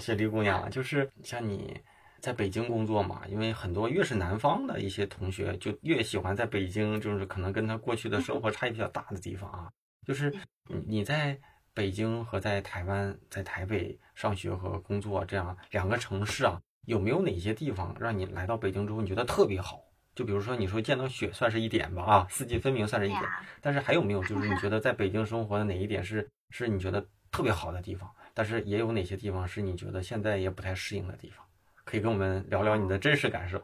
[0.00, 1.80] 雪梨姑娘，就是像你
[2.20, 9.70] 在北京工作嘛，因为很多越是南方的一些同学，就越喜欢在北京，就是可能跟他过去的生活差异比较大的地方啊。
[10.06, 10.32] 就是
[10.68, 11.38] 你你在
[11.72, 19.80] 北京和在台湾、在台北上学和工作这样两个城市啊，有没有哪些地方让你来到北京之后你觉得特别好？
[20.14, 23.22] 就比如说你说见到雪算是一点吧，啊，四季分明算是一点，
[23.60, 28.08] 但是还有没有就是你觉得在北京生活的哪一点是 是你觉得特别好的地方？
[28.34, 31.46] 但是也有哪些地方是你觉得现在也不太适应的地方？
[31.84, 33.58] 可以跟我们聊聊你的真实感受。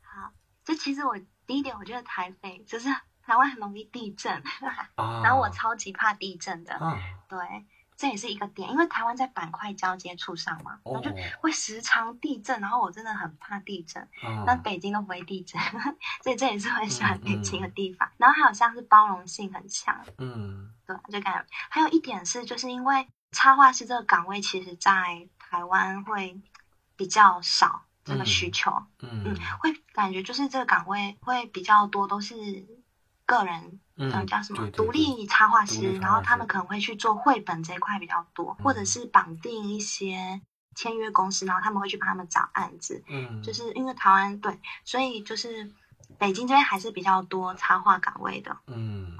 [0.00, 0.32] 好，
[0.64, 2.88] 就其实我第一点，我觉得台北就是
[3.22, 4.32] 台湾很容易地震，
[4.94, 6.96] 啊，然后我超级怕地震的，啊，
[7.28, 7.38] 对，
[7.96, 14.00] 这也是一个点，因为台湾在板块交接处上嘛，然哦后就会时常地震，然后我真的很怕地震。
[14.22, 15.60] 啊，但北京都不会地震，
[16.22, 18.08] 所以这也是我很喜欢嗯北京的地方。
[18.16, 26.40] 然后还有像是包容性很强，嗯对，就感觉还有一点是，就是因为插画师这个岗位，其实在台湾会
[26.96, 29.22] 比较少这个需求，嗯。
[29.24, 32.34] 嗯，会感觉就是这个岗位会比较多都是
[33.26, 40.40] 个人，嗯嗯，叫什么独立插画师，然后他们可能会去做绘本这一块比较多，嗯或者是绑定一些
[40.74, 45.70] 签约公司，然后他们会去帮他们找案子，嗯，就是因为台湾对，所以就是
[46.18, 48.56] 北京这边还是比较多插画岗位的。
[48.66, 49.16] 嗯。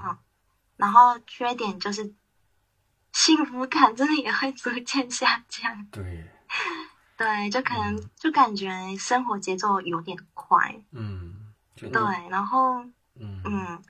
[0.77, 2.13] 然后缺点就是
[3.13, 5.85] 幸福感真的也会逐渐下降。
[5.91, 6.27] 对，
[7.17, 10.75] 对，就可能、嗯就感觉生活节奏有点快。
[10.91, 11.89] 嗯，对，
[12.29, 12.83] 然后
[13.19, 13.83] 嗯嗯，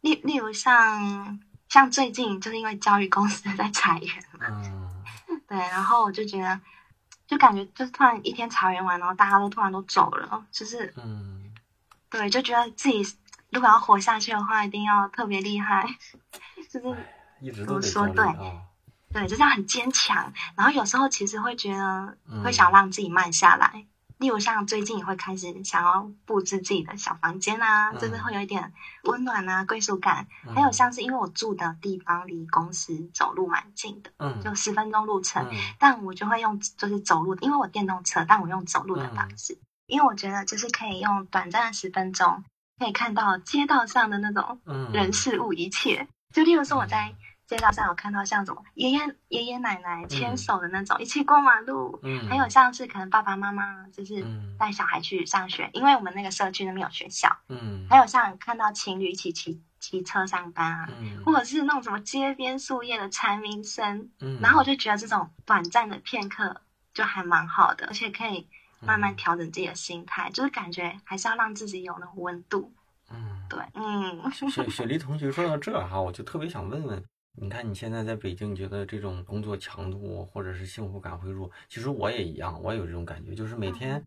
[0.00, 1.38] 例例如像
[1.68, 4.46] 像最近就是因为教育公司在裁员嘛，
[5.28, 6.60] 嗯 对，然后我就觉得。
[7.26, 11.54] 就感觉就是突然一天裁员完，然后大家都突然都走了，就是嗯
[12.10, 13.02] 对，就觉得自己
[13.50, 15.88] 如果要活下去的话，一定要特别厉害，
[16.70, 17.06] 就是
[17.44, 18.62] 一直都说对啊，
[19.12, 20.32] 对，就是要很坚强。
[20.56, 22.42] 然后有时候其实会觉得嗯。
[22.42, 23.86] 会想让自己慢下来，
[24.18, 30.26] 例如像最近也会开始想要布置自己的小房间啊，嗯就是会有一点温暖啊、归属感。
[30.46, 34.40] 嗯还有像是因为我住的地方离公司走路蛮近的，嗯。
[34.40, 35.56] 就十分钟路程，嗯。
[35.78, 39.14] 但我就会用就是走路，因为我电动车，但我用走路的嗯。
[39.14, 42.42] 方式，因为我觉得就是可以用短暂的十分钟，
[42.78, 44.90] 可以看到街道上的那种嗯。
[44.92, 46.08] 人事物一切。
[46.32, 47.14] 就例如说我在
[47.54, 52.28] 街道上有看到像什么爷爷爷爷奶奶牵手的那种一起过马路，嗯。
[52.28, 54.56] 还有像是可能爸爸妈妈就是嗯。
[54.58, 57.86] 带小孩去上学，因为我们那个社区那边有学校，嗯。
[57.88, 60.88] 还有像看到情侣一起骑骑车上班啊。
[60.98, 61.22] 嗯。
[61.24, 64.40] 或者是那种什么街边树叶的蝉鸣声，嗯。
[64.42, 66.60] 然后我就觉得这种短暂的片刻
[66.92, 68.48] 就还蛮好的，而且可以
[68.80, 72.72] 慢慢嗯调整自己的心态，就是感觉还是要让自己有那种温度。
[73.12, 73.46] 嗯。
[73.48, 77.04] 对，嗯，雪雪梨同学说到这儿哈，我就特别想问问，
[77.36, 81.50] 你看你现在在北京，你觉得这种工作强度或者是幸福感会弱？
[81.68, 84.02] 其实我也一样，我也有这种感觉，就是每天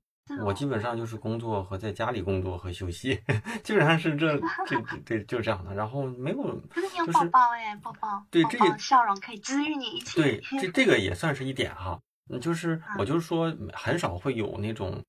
[0.46, 3.20] 我基本上就是工作和在家里工作和休息，
[3.64, 10.22] 基本上是这这这这就这样的，然后没有 就是宝宝哎，宝宝，对这个笑容可以治愈你一切。
[10.22, 12.00] 对，这这个也算是一点哈。
[12.30, 15.02] 嗯，就是我就是说，很少会有那种，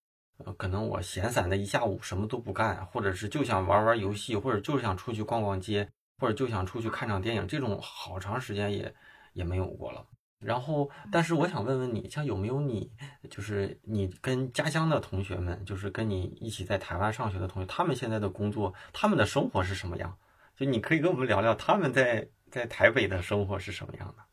[0.44, 8.94] 呃，可能我闲散的一下午什么都不干，或者是就想玩玩游戏，或者就是想出去逛逛街，或者就想出去看场电影，这种好长时间也
[9.32, 10.04] 也没有过了。
[10.40, 12.92] 然后，但是我想问问你，像有没有你，
[13.28, 20.16] 就是你跟家乡的同学们，就是跟你一起在台湾上学的同学，他们现在的工作，他们的生活是什么样？
[20.56, 24.24] 就你可以跟我们聊聊他们在在台北的生活是什么样的。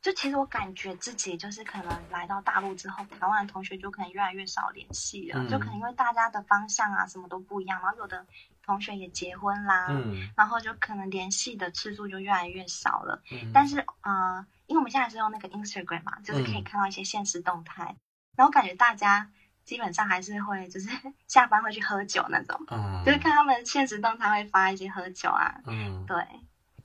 [0.00, 8.24] 就其实我感觉自己就是可能来到大陆之后，台湾的同学就可能越来越少联系了，嗯就可能因为大家的方向啊什么都不一样，然后有的
[8.66, 10.28] 同学也结婚啦，嗯。
[10.36, 13.22] 然后就可能联系的次数就越来越少了。
[13.30, 16.64] 嗯，但是呃，因为我们现在是用那个 Instagram 嘛，就是可以嗯。
[16.64, 17.96] 看到一些现实动态，
[18.36, 19.30] 然后感觉大家
[19.64, 20.88] 基本上还是会就是
[21.28, 26.16] 下班会去喝酒那种，嗯，就是看他们现实动态会发一些喝酒啊，嗯，对，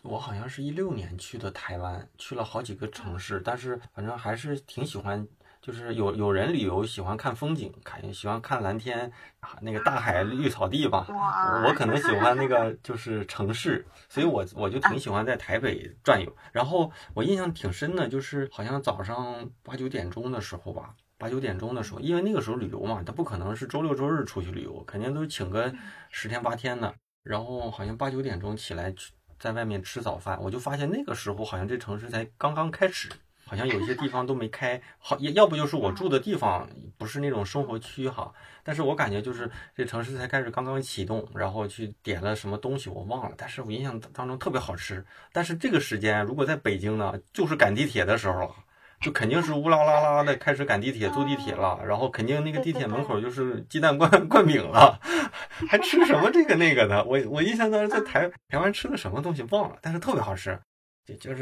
[0.03, 5.27] 我好像是一六年去的台湾，去了好几个城市，但是反正还是挺喜欢，
[5.61, 11.05] 就是有有人旅游喜欢看风景，看喜欢看蓝天，啊那个大海绿草地吧。
[11.09, 16.35] 哇，我可能喜欢那个就是城市，所以我我就挺喜欢在台北转悠。
[16.51, 25.71] 然后我印象挺深的，就是好像早上八九点钟的时候吧，八九点钟的时候，因为那个时候旅游嘛，他不可能是周六周日出去旅游，肯定都请个
[26.09, 26.93] 十天八天的。
[27.23, 33.09] 然后好像八九点钟起来去在外面吃早饭，我就发现那个时候好像这城市才刚刚开始，
[33.51, 36.65] 好像有一些地 方都没开，好也要不就是我住的地方
[36.97, 38.33] 不是那种生活区哈。
[38.63, 45.05] 但是我感觉就是这城市才开始刚刚启动，然后去点了什么东西我忘了，但是我印象当中特别好吃。
[45.33, 48.55] 但是这个时间如果在北京呢，就是赶地铁的时候了。
[49.01, 54.99] 就肯定是乌拉拉拉的开始赶地铁、坐地铁了，然后肯定那个地铁门口就是鸡蛋灌灌饼了，
[55.67, 57.03] 还吃什么这个那个的？
[57.05, 60.55] 我我印象当中在台台湾吃的什么东西忘了，但是特别好吃，
[61.03, 61.41] 就就是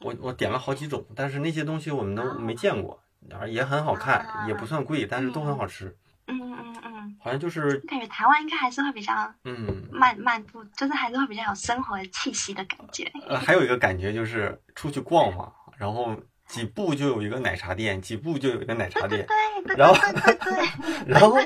[0.00, 3.02] 我我点了好几种，但是那些东西我们都没见过，
[3.48, 5.96] 也很好看，也不算贵，但是都很好吃。
[6.26, 9.12] 嗯嗯嗯，好像就是感觉台湾应该还是会比较
[9.44, 13.10] 嗯漫漫步，就是还是会比较有生活气息的感觉。
[13.28, 16.16] 呃，还有一个感觉就是出去逛嘛，然后。
[16.50, 19.24] 几步就有一个奶茶店，几步就有一个奶茶店，
[19.76, 21.36] 然后对， 然后，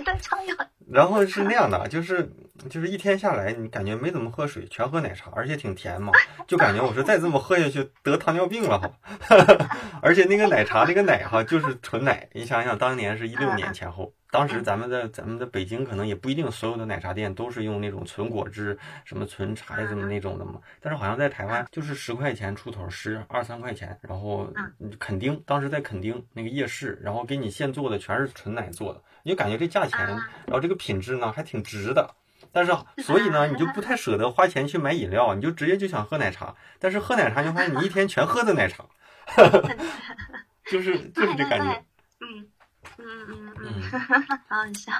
[0.90, 2.30] 然后是那样的，就是
[2.68, 6.12] 就是一天下来，你感觉没怎么喝水，全喝奶茶，而且挺甜嘛，
[6.46, 8.90] 就感觉我说再这么喝下去得糖尿病了哈，
[10.02, 14.12] 而且那个奶茶那个奶哈就是纯奶，你想想当年是一六年前后。
[14.30, 20.54] 当时咱们在咱们的北京，可能也不一定所有的奶茶店都是用那种纯果汁、什么纯茶什么那种的嘛。
[20.80, 24.52] 但是好像在台湾就是十块钱出头，十二三块钱，然后
[24.98, 29.98] 垦丁当时在垦丁那个夜市，然后给你现做的全是纯奶做的，你就感觉这价钱，
[30.46, 32.14] 然后这个品质呢还挺值的。
[32.52, 36.54] 但是所以呢，你就不太舍得花钱去买饮料，你就直接就想喝奶茶。
[36.78, 38.84] 但是喝奶茶，你发现你一天全喝的奶茶，
[40.70, 41.84] 就是就是这感觉，
[42.20, 42.48] 嗯。
[42.98, 44.92] 嗯嗯嗯， 好好笑，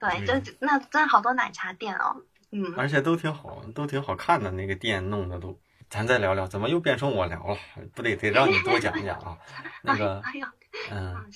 [0.00, 2.16] 对，就那真的好多奶茶店哦，
[2.50, 5.56] 嗯，而且都挺好，都挺好看的那个店弄的都。
[5.88, 7.56] 咱再聊聊，怎么又变成我聊了？
[7.94, 9.38] 不得得让你多讲讲啊。
[9.82, 10.20] 那个，
[10.90, 11.30] 嗯，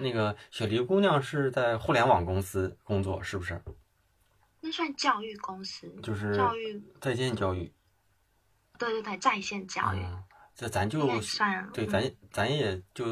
[0.00, 3.62] 那个雪梨姑娘是在互联网公司工作，是不是？
[4.60, 7.72] 那算教育公司，就是教育在线教育。
[8.78, 10.04] 对对对，在线教育。
[10.54, 13.04] 这咱就算对，咱咱也就。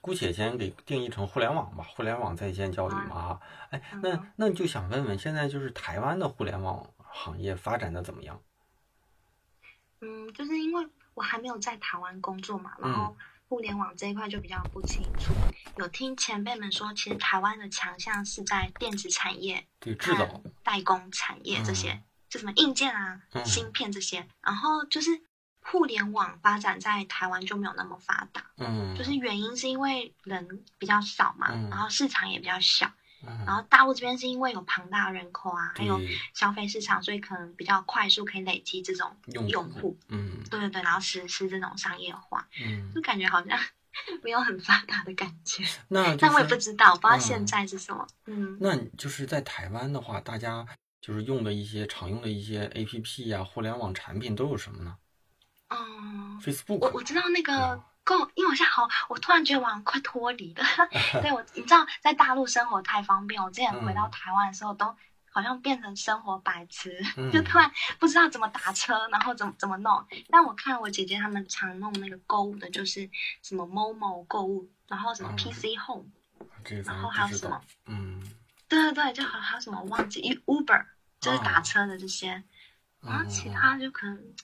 [0.00, 3.40] 姑且先给定义成互联网吧，互联网在线教育嘛哈。
[3.70, 8.42] 哎，那那就想问问，现在就是台湾的互联网行业发展的怎么样？
[10.00, 13.16] 嗯，就是因为我还没有在台湾工作嘛，然后
[13.52, 15.34] 互联网这一块就比较不清楚。
[15.76, 25.22] 有听前辈们说，其实台湾的强项是在电子产业、对制造、代工产业这些，就什么硬件啊、芯片这些，然后就是。
[25.64, 32.90] 互联网发展在台湾就没有那么发达，嗯，就是原因是因为人比较少嘛，然后市场也比较小，
[33.46, 36.00] 然后大陆这边是因为有庞大人口啊，还有
[36.34, 39.16] 消费市场，所以可能比较快速可以累积这种
[39.48, 43.58] 用户，嗯，对对对，然后实施这种商业化，嗯，就感觉好像
[44.22, 45.64] 没有很发达的感觉。
[45.88, 50.66] 那但我也不知道，不知道现在是什么，嗯，那就是在台湾的话，大家
[51.00, 54.96] 就是用的一些常用的一些 A P P 呀，互联网产品都有什么呢？
[55.68, 60.64] 嗯，Facebook，我我知道那个够，因为我现在好，我突然觉得网快脱离了。
[61.22, 64.94] 对我，你知道在大陆生活太方便，我之前回到台湾的时候，都
[65.30, 67.00] 好像变成生活白痴，
[67.32, 70.06] 就突然不知道怎么打车，然后怎么怎么弄。
[70.28, 73.08] 但我看我姐姐他们常弄那个购物的，就是
[73.42, 76.06] 什么 Momo 购物，然后什么 PC Home，
[76.84, 78.20] 然后还有什么，嗯，
[78.68, 80.84] 对对对，就好还有什么忘记，Uber
[81.20, 82.42] 就是打车的这些，
[83.00, 84.34] 然后其他就可能。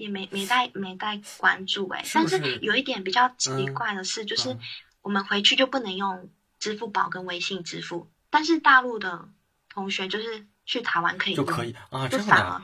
[0.00, 4.56] 也没没带没带关注哎，但是有一点比较奇怪的是，就是
[5.02, 9.28] 我们回去就不能用支付宝跟微信支付，但是大陆的
[9.68, 12.62] 同学就是去台湾可以就可以啊，就反而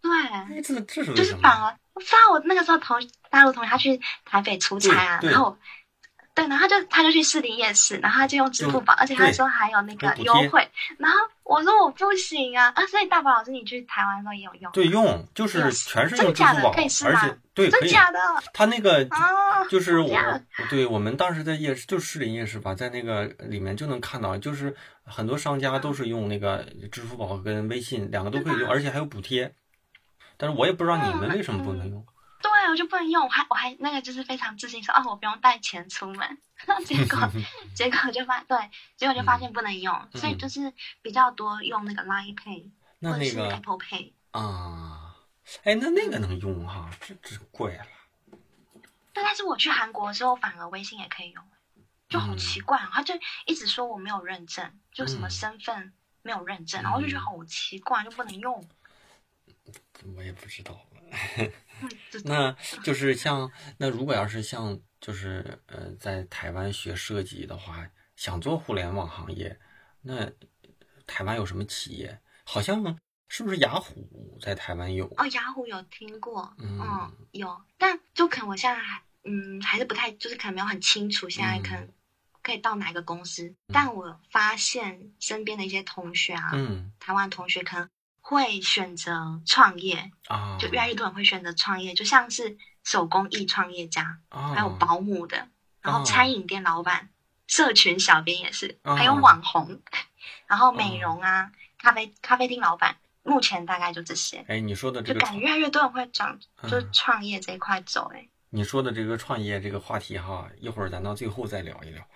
[0.00, 2.98] 对，这这是就是反而，我知道我那个时候同
[3.30, 5.56] 大陆同学他去台北出差啊，然后。
[6.36, 10.68] 对，然后他就他就去士林夜市，然后他就用支付宝，而且他说还有那个优惠。
[10.98, 14.72] 然后我说我不行啊，啊，所以大宝老师你去台湾的时候也有用？
[14.72, 18.18] 对，用就是全是用支付宝，而且对，真假的？
[18.54, 19.06] 他那个
[19.68, 20.10] 就是我，
[20.70, 29.54] 对我们当时在夜市，就士林夜市吧，在那个里面就能看到，就是很多商家都是用那个支付宝跟微信两个都可以用，而且还有补贴。
[30.38, 32.04] 但是我也不知道你们为什么不能用。
[32.64, 36.38] 对，我就不能用，我还我还那个就是非常自信说，哦，我不用带钱出门，
[36.86, 37.30] 结果
[37.76, 38.56] 结果就发对，
[38.96, 42.70] 结果就发现不能用，所以就是比较多用那个 Line Pay
[43.02, 45.14] 或者是 Apple Pay 啊，
[45.64, 47.84] 哎，那那个能用哈，这这怪了。
[49.12, 51.44] 对，但是我去韩国的时候，反而微信也可以用，
[52.08, 55.92] 就好奇怪，他就一直说我没有认证，就什么身份
[56.22, 58.66] 没有认证，然后就觉得好奇怪，就不能用。
[60.16, 60.80] 我也不知道。
[62.24, 69.58] 那就是像那如果要是像就是呃在台湾学设计的话，想做互联网行业，
[70.02, 70.30] 那
[71.06, 72.20] 台湾有什么企业？
[72.44, 72.98] 好像
[73.28, 75.06] 是不是雅虎在台湾有？
[75.16, 81.94] 哦，雅虎有听过，嗯，有，但就可能我现在还嗯，还是不太，就是可能没有很清楚，现在可能嗯
[82.42, 83.54] 可以到哪个公司。
[83.72, 87.88] 但我发现身边的一些同学啊，嗯台湾同学可能
[88.26, 95.46] 会选择创业，啊，就越来越多人会选择创业，就像是手工艺创业家，啊，还有保姆的，
[95.82, 97.10] 然后哦餐饮店老板、
[97.46, 99.78] 社群小编也是，哦还有网红，
[100.46, 104.42] 然后美容啊、咖啡咖啡厅老板，目前大概就这些。
[104.48, 112.08] 哎，你说的这个就感觉越来越多人会转，就创业这一块走、哎、你说的这个创业这个话题哈，一会儿咱到最后再聊一聊，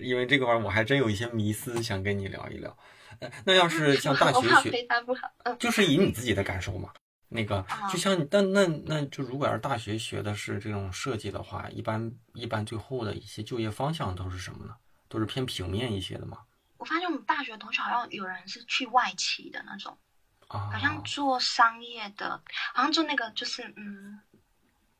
[0.00, 2.70] 因为这个玩意儿我还真有一些迷思想跟你聊一聊。
[3.18, 4.86] 呃那要是像大学学，
[5.58, 6.92] 就是以你自己的感受嘛。
[7.28, 14.76] 那个啊就像你，但那那就如果要是大学学的是这种设计的话，一般一般最后的一些就业方向都是什么呢？
[15.08, 16.38] 都是偏平面一些的吗？
[16.76, 19.98] 我发现我们大学同学好像有人是去外企的那种，
[20.46, 22.40] 啊，好像做商业的，
[22.74, 24.20] 好像做那个就是嗯，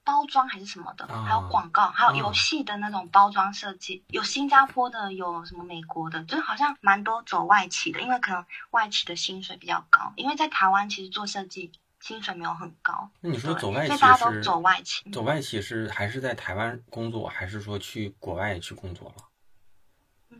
[0.04, 11.70] 包装还是什么的，啊还有广告，还有啊游戏的那种包装设计，有新加坡的，有什么美国的，就是好像蛮多走外企的，因为可能外企的薪水比较高，因为在台湾其实做设计
[12.00, 15.10] 薪水没有很高，那你说走外企所以大家都走外企。
[15.10, 19.14] 走外企是还是在台湾工作，还是说去国外去工作了？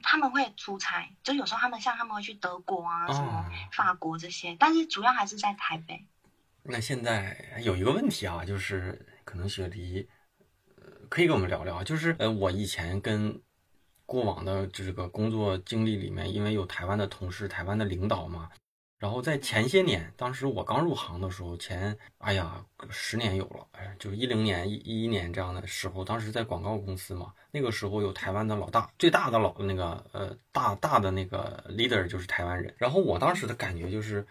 [0.03, 6.07] 他们会出差，就有时候他们像他们会去德国啊、什么哦法国这些，但是主要还是在台北。
[6.63, 10.09] 那现在有一个问题啊，就是可能雪梨，
[10.75, 13.41] 呃，可以跟我们聊聊，就是呃，我以前跟
[14.05, 18.51] 过往的这个工作经历里面，因为有台湾的同事、台湾的领导嘛，
[18.99, 34.27] 然后在前些年，当时我刚入行的时候，前哎呀十年有了，哎，就是一零年、一一一年这样的时候，当时在广告公司嘛，那个时候有台湾的老大，最大的老那个呃大大的那个 leader 就是台湾人，然后我当时的感觉就是。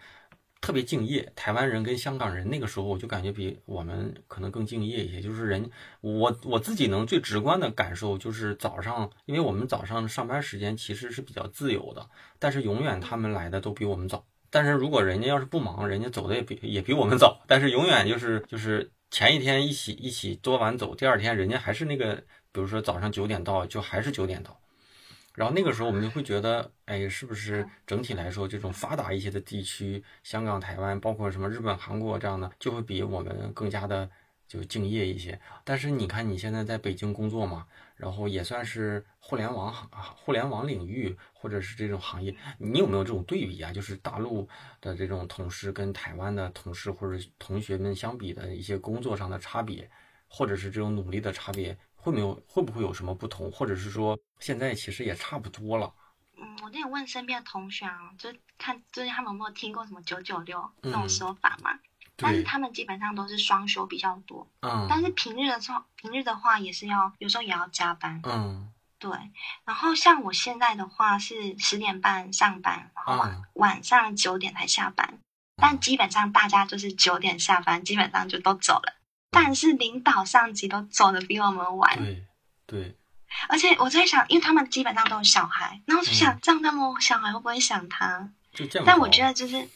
[0.60, 5.20] 特别敬业，台湾人跟香港人那个时候我就感觉比我们可能更敬业一些。
[5.20, 5.70] 就是人，
[6.02, 12.06] 我我自己能最直观的感受就是早上，因为我们早上上班时间其实是比较自由的，
[12.38, 14.24] 但是永远他们来的都比我们早。
[14.50, 22.16] 但是如果人家要是不忙，人家走的也比也比我们早，但是永远就是就是前一天一起一起多晚走，第二天人家还是那个，
[22.52, 24.60] 比如说早上九点到，就还是九点到。
[25.34, 34.10] 然后那个时候我们就会觉得，哎，是不是整体来说，这种发达一些的地区，香港、台湾，包括什么日本、韩国这样的，就会比我们更加的
[34.48, 35.40] 就敬业一些。
[35.64, 37.66] 但是你看你现在在北京工作嘛，
[37.96, 43.72] 然后也算是互联网行、互联网领域或者是这种行业，你有没有这种对比啊？
[43.72, 44.48] 就是大陆
[44.80, 49.88] 的这种同事跟台湾的同事或者同学们相比的一些工作上的差别，
[50.26, 53.50] 或者是这种努力的差别，会没有会不会有什么不同？
[53.52, 55.92] 或者是说现在其实也差不多了？
[56.36, 61.78] 嗯，我之前问身边的同学啊，就看最近他们有没有听过什么九九六嗯那种说法嘛？
[62.16, 68.20] 但是，他们基本上都是双休比较多，嗯但是平日的时候，平日的话也是要有时候也要加班。
[68.24, 69.10] 嗯对，
[69.64, 75.18] 然后像我现在的话是十点半上班，然后晚、嗯晚上九点才下班，
[75.56, 78.99] 但基本上大家就是九点下班，基本上就都走了。
[79.30, 82.24] 但是领导上级都走的比我们晚，对
[82.66, 82.96] 对，
[83.48, 88.28] 而且我在想，因为他们基本上都有小孩，然后我就想，嗯这样他们小孩会不会想他？
[88.52, 89.68] 就这样但我觉得就是，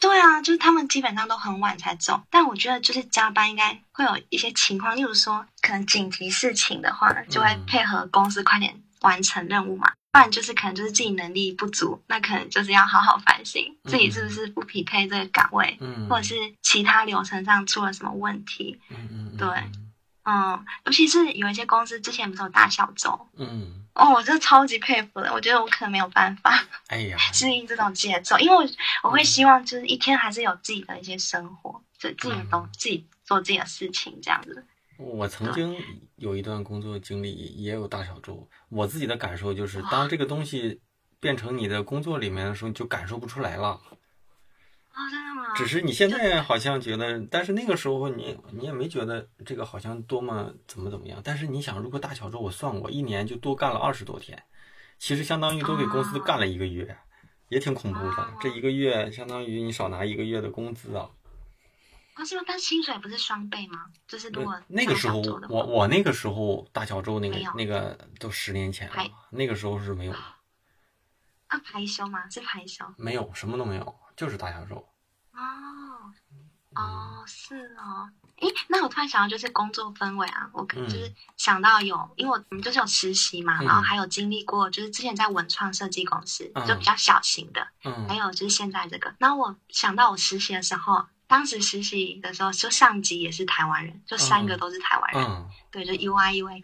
[0.00, 2.22] 对啊，就是他们基本上都很晚才走。
[2.30, 9.92] 但我觉得就是加班应该会有一些情况，例如说可能紧急事情的话，就会嗯配合公司快点完成任务嘛。
[10.10, 18.80] 不然就是可能就是自己能力不足，那可能就是要好好反省自己是不是不匹配这个岗位，嗯，或者是其他流程上出了什么问题。
[18.90, 19.48] 嗯嗯嗯对
[20.24, 25.32] 嗯，尤其是有一些公司之前不是有大小周，嗯，哦，我真的超级佩服的。
[25.32, 26.66] 我觉得我可能没有办法。
[26.88, 28.68] 哎呀，适应这种节奏，因为我
[29.04, 34.66] 我会希望就是一天还是有自己的一些生活，就自己嗯都自己做自己的事情这样子。
[34.98, 35.76] 我曾经
[36.16, 38.48] 有一段工作经历，也有大小周。
[38.68, 40.80] 我自己的感受就是，当这个东西
[41.20, 43.68] 变成你的工作里面的时候，你就感受不出来了。
[43.70, 45.54] 哦，真的吗？
[45.54, 51.20] 只是你现在好像觉得，但是那个时候你你也没觉得这个好像多么怎么怎么样。
[51.22, 54.42] 但是你想，如果大小周我算过，一年就多干了二十多天，
[54.98, 56.96] 其实相当于多给公司干了一个月，
[57.50, 58.34] 也挺恐怖的哦。
[58.40, 61.08] 这一个月相当于你少拿一个月的工资啊。
[62.18, 62.42] 哦，是吗？
[62.46, 63.86] 但薪水不是双倍吗？
[64.08, 68.96] 就是如果那个时候我我那个时候大小周那个那个都十年前了，
[69.30, 70.12] 那个时候是没有
[71.46, 72.28] 啊排休吗？
[72.28, 74.76] 是排休没有什么都没有，就是大小周。
[75.32, 76.12] 哦
[76.74, 78.10] 哦是哦。
[78.40, 89.14] 诶，那我突然想到，就是工作氛围啊，我可嗯就是想到有，因为我们就是有实习嘛，嗯然后还有经历过，就是之前在文创设计公司，嗯就比较小型的，还嗯有就是现在这个。
[89.18, 96.62] 然后我想到我实习的时候，当时实习的时候，就上级也是台湾人，就三个都是台湾人，嗯对，就 UI UX，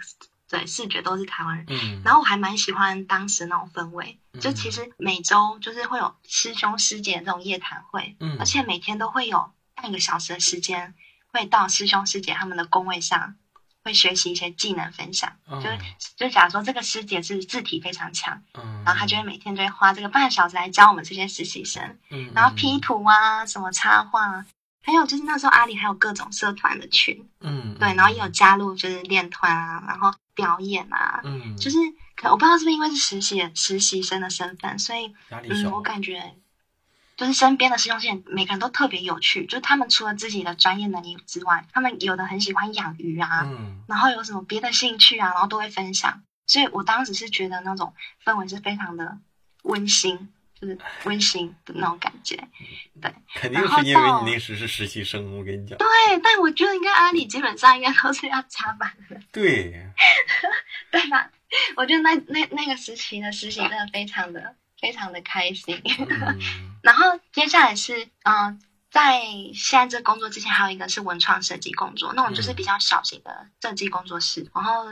[0.49, 1.67] 对，视觉都是台湾人。
[1.69, 10.95] 嗯，然后我还蛮喜欢当时那种氛围，就嗯其实每周就是会有师兄师姐这种夜谈会，嗯而且每天都会有半个小时的时间，
[11.31, 13.37] 会到师兄师姐他们的工位上，
[13.83, 15.37] 会学习一些技能分享。
[15.47, 15.79] 嗯就是
[16.17, 24.47] 就假如说这个师姐是字体非常强，嗯，然后她就会每天就会花这个半小时来教我们这些实习生，嗯，然后 P 图啊，什么插画啊，
[24.85, 31.79] 还有就是那时候阿里还有各种社团的群，嗯，对，然后也有加入就是练团啊，然后表演啊，嗯，就是
[32.15, 36.35] 可我不知道是不是因为是实习实习生的身份，所以嗯，我感觉
[37.17, 43.83] 就是身边的师兄师姐每个人都特别有趣，就是他们除了自己的专业能力之外，他们有的很喜欢养鱼啊，嗯。
[43.89, 49.19] 然后有什么别的兴趣啊，然后都会分享，所以我当时是觉得那种氛围是非常的
[49.63, 50.29] 温馨，
[50.65, 52.37] 就是温馨的那种感觉。
[53.01, 55.87] 对肯定是因为你那时是实习生，我跟你讲，对，
[56.23, 59.87] 但我觉得应该阿里基本上应该都是要加班的，对，
[60.91, 61.31] 对吧？
[61.77, 65.81] 我觉得那那那个时期的实习真的非常的非常的开心。
[65.85, 66.41] 嗯
[66.83, 68.59] 然后接下来是嗯、呃
[68.95, 74.49] 在现在这工作之前，还有一个是文创设计工作，那种就是比较小型的设计工作室。
[74.55, 74.85] 然后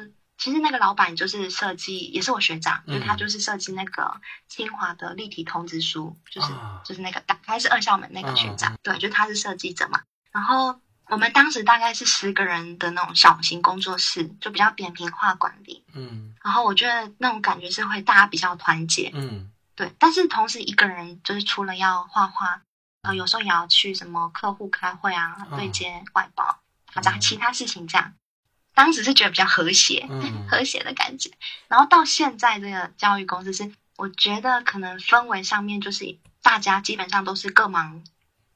[0.43, 6.82] 其实那个老板就是设计，也是我学长，嗯就他就是设计那个清华的立体通知书，就是、啊。
[6.84, 10.01] 就是那个打开是二校门那个学长，对，就他是设计者嘛。
[10.32, 15.84] 然后我们当时大概是十个人的那种小型工作室，就比较扁平化管理。
[15.95, 16.34] 嗯。
[16.43, 19.49] 然后我觉得那种感觉是会大家比较团结，嗯。
[19.76, 22.62] 对，但是同时一个人就是除了要画画，
[23.03, 25.57] 呃，有时候也要去什么客户开会啊，嗯。
[25.57, 26.45] 对接外包，
[26.95, 28.12] 啊，嗯其他事情这样。
[28.74, 30.46] 当时是觉得比较和谐，嗯。
[30.48, 31.30] 和谐的感觉。
[31.68, 38.02] 然后到现在这个教育公司是，我觉得可能氛围上面就是大家基本上都是各忙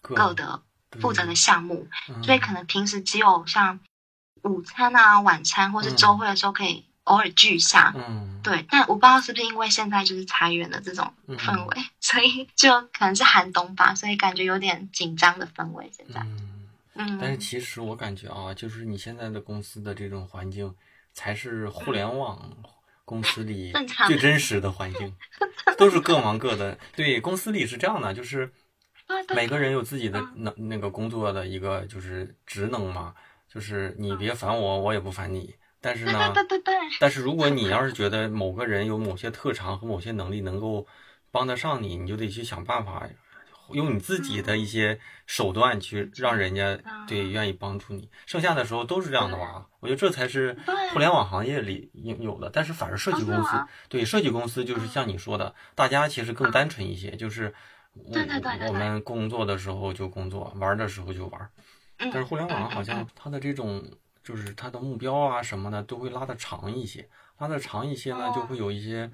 [0.02, 0.62] 各的
[1.00, 2.22] 负责的项目，嗯。
[2.22, 3.80] 所以可能平时只有像
[4.42, 15.90] 午餐啊、晚餐或是周会的时候可以偶尔聚一下，嗯，对，但我不知道是不是因为现在就是裁员的这种氛围，所以就可能是寒冬吧，所以感觉有点紧张的氛围。
[15.96, 16.55] 现在，嗯。
[16.98, 20.74] 嗯，但是其实我感觉啊，就是你现在的公司的这种环境，
[21.12, 22.56] 才是互联网
[23.04, 23.72] 公司里
[24.06, 25.14] 最真实的环境，
[25.78, 26.78] 都是各忙各的。
[26.94, 28.50] 对，公司里是这样的，就是
[29.34, 33.14] 每个人有自己的那那个工作的一个就是职能嘛，
[33.48, 35.54] 就是你别烦我，我也不烦你。
[35.80, 40.84] 但是呢，对对对对，但是如果你要是觉得某个人有某些特长和某些能力能够
[41.30, 43.08] 帮得上你，你就得去想办法，
[43.70, 48.08] 用你自己的一些手段去让人家嗯对愿意帮助你。
[48.26, 49.66] 剩下的时候都是这样的吧？
[49.80, 50.56] 我觉得这才是
[50.92, 52.50] 互联网行业里应有的。
[52.50, 53.50] 但是反而设计公司
[53.88, 57.54] 对设计公司就是像你说的，大家其实更单纯一些，就是
[57.92, 58.18] 我
[58.68, 61.50] 我们工作的时候就工作，玩的时候就玩。
[61.98, 63.82] 嗯，但是互联网嗯好像嗯它的这种
[64.22, 67.08] 就是它的目标啊什么的都会拉得长一些，
[67.38, 69.10] 拉得长一些呢，哦就会有一些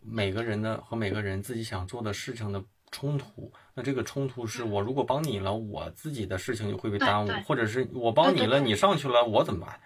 [0.00, 3.52] 每个人的和每个人自己想做的事情的冲突。
[3.74, 9.80] 那这个冲突是我如果帮你了，我自己的事情就会被耽误或者是我帮你了，你上去了，我怎么办？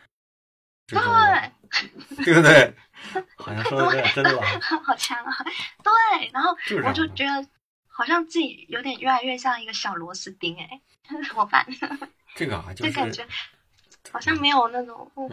[0.87, 0.99] 对
[2.25, 2.75] 对不对？
[3.37, 4.41] 好像说的有点真的，
[4.85, 5.33] 好强啊！
[5.83, 7.07] 对，然后我就。
[7.09, 7.49] 觉得
[7.89, 10.81] 好像自己有点越来越像一个小螺丝钉，哎，
[11.27, 11.67] 怎么办？
[12.35, 13.27] 这个啊，就就是感觉
[14.13, 15.29] 好像没有那种，嗯，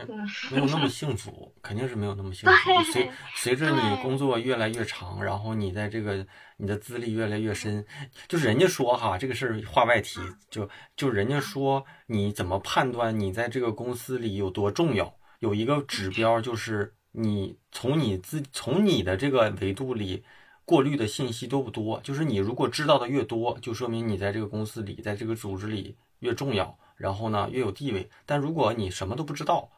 [0.51, 2.83] 没有那么幸福， 肯定是没有那么幸福。
[2.91, 6.25] 随随着你工作越来越长，然后你在这个
[6.57, 7.85] 你的资历越来越深，
[8.27, 10.19] 就是人家说哈，这个事儿话外题，
[10.49, 15.15] 就就人家说你怎么判断你在这个公司里有多重要？
[15.39, 20.23] 有一个指标就是你从你自从你的这个维度里
[20.65, 21.99] 过滤的信息多不多？
[22.01, 28.09] 就是你如果知道的越多，就说明你在这个公司里，在这个组织里越重要，然后呢越有地位。
[28.25, 29.69] 但如果你什么都不知道，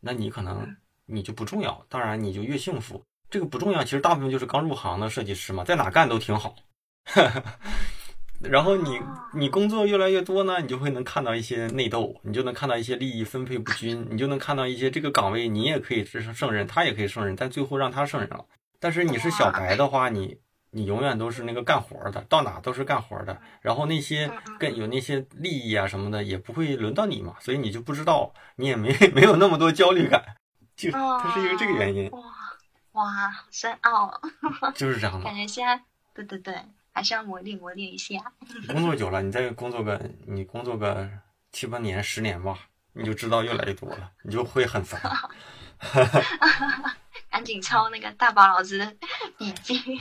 [0.00, 0.76] 那你可能
[1.06, 3.00] 你就不重要，当然你就越幸福。
[3.30, 6.56] 这个不重要，其实大部分就是刚入行的设计师嘛，在哪干都挺好。
[8.42, 9.00] 然后你
[9.32, 18.44] 你工作越来越多呢，你就会能看到一些内斗，你就能看到一些利益分配不均，你就能看到一些这个岗位你也可以是胜任，他也可以胜任，但最后让他胜任了。
[18.80, 20.36] 但是你是小白的话，你
[20.74, 23.40] 你永远都是那个干活的，到哪都是干活的。
[23.60, 30.36] 然后那些跟有那些利益啊什么的也不会轮到你嘛，所以你就不知道，你也没 没有那么多焦虑感，
[30.74, 32.20] 就它是因为这个原因，哇
[32.92, 34.20] 哇，深奥，
[34.74, 35.34] 就是这样的感。
[35.34, 35.82] 觉现在，
[36.14, 36.54] 对对对，
[36.92, 38.16] 还是要磨练磨练一下。
[38.68, 41.08] 工作久了，你再工作个你工作个
[41.52, 42.58] 七八年、十年吧，
[42.94, 45.00] 你就知道越来越多了，你就会很烦。
[47.30, 48.96] 赶紧抄那个大宝老师的
[49.38, 49.98] 笔记，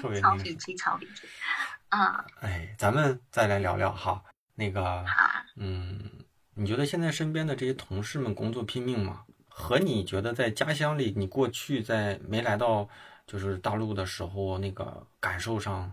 [0.00, 0.54] 特别抄那个什么。
[0.54, 1.22] 笔记，抄笔记。
[1.88, 4.22] 啊，哎，咱们再来聊聊哈，
[4.54, 5.04] 那个，
[5.56, 6.10] 嗯，
[6.54, 9.24] 你觉得现在身边的这些同事们工作拼命吗？
[9.48, 12.88] 和你觉得在家乡里，你过去在没来到
[13.26, 15.92] 就是大陆的时候那个感受上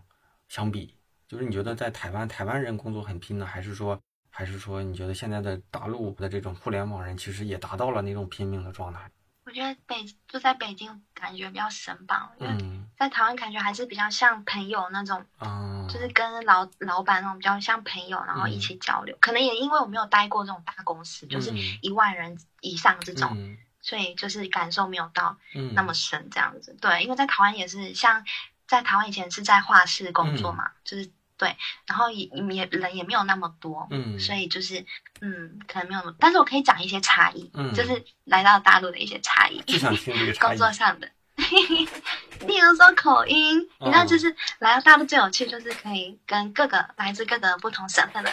[0.50, 0.96] 相比，
[1.28, 4.00] 就是你觉得在台湾，台湾人工作很拼呢，还是说，
[4.30, 9.10] 还是说你觉得现在的大陆的这种互联网人其实也达到了那种拼命的状态？
[9.56, 12.90] 我觉得北就在北京感觉比较神吧，因为嗯。
[12.98, 19.18] 在台湾感觉还是比较像朋友那种，啊，就是跟老老板那种比较像朋友，然后一起交流。
[19.22, 21.58] 可能也因为我没有待过这种大公司，就是嗯。
[21.82, 23.58] 一万人以上这种，嗯。
[23.80, 25.74] 所以就是感受没有到嗯。
[25.74, 26.76] 那么深这样子。
[26.82, 28.26] 对，因为在台湾也是像
[28.68, 31.56] 在台湾以前是在画室工作嘛，就是对，
[31.88, 34.86] 然后也也人也没有那么多，嗯，所以就是
[35.22, 40.58] 嗯，可能没有那么，但是我可以讲一些差异，嗯就是来到大陆的一些差异，就想听这个差工。
[40.58, 41.10] 作上的。
[42.48, 48.32] 例如说口音，你知道，嗯就是来到大陆最有趣，就是可以跟各个来自各个不同省份的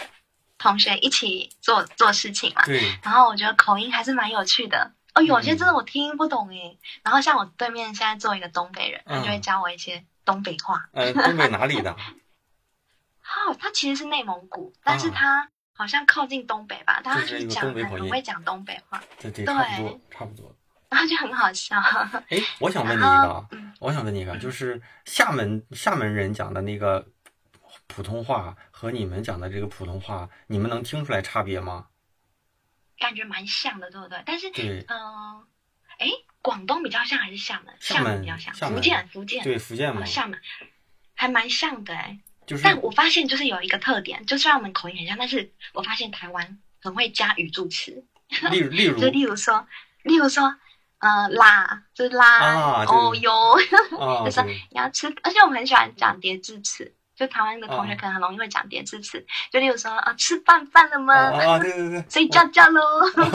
[0.57, 2.63] 同学一起做做事情嘛。
[2.65, 4.93] 对，然后我觉得口音还是蛮有趣的。
[5.15, 6.79] 哦，有些嗯真的我听不懂诶。
[7.03, 10.89] 然后像我对面现在做一个东北人，他就会嗯教我一些东北话。
[10.93, 11.95] 呃，东北哪里的？
[13.23, 20.55] 哦，他其实是内蒙古，但是啊他好像靠近东北吧，他就是讲很会讲东北话，对对，差不多，差不多。
[20.89, 21.79] 然后就很好笑。
[22.29, 23.47] 哎，我想问你一个
[23.79, 27.07] 我想问你一个，就是厦门厦门人讲的那个
[27.87, 31.87] 普通话和你们讲的这个普通话，你们能听出来差别吗？
[32.99, 34.21] 感觉蛮像的，对不对？
[34.23, 35.43] 但是，对嗯，
[35.97, 36.07] 哎、
[36.43, 37.73] 广东比较像还是厦门？
[37.79, 40.39] 厦门比较像，福建，福建，对，福建嘛哦，，厦门
[41.15, 42.19] 还蛮像的哎。
[42.45, 48.03] 就是但我发现就是有一个特点，就虽然我们口音很像，但是我发现台湾很会加语助词，
[48.51, 49.67] 例如例如 就例如说，
[50.03, 50.55] 例如说，
[50.99, 53.57] 呃，啦，就是啦，啊哦哟，
[53.99, 56.93] 啊， 就是，你要吃，而且我们很喜欢讲叠字词。
[57.15, 61.29] 就台湾的同学啊可能很容易会讲叠字词，就例如说啊，吃饭饭了吗？
[61.61, 62.81] 对对对，睡觉觉喽，
[63.13, 63.29] 对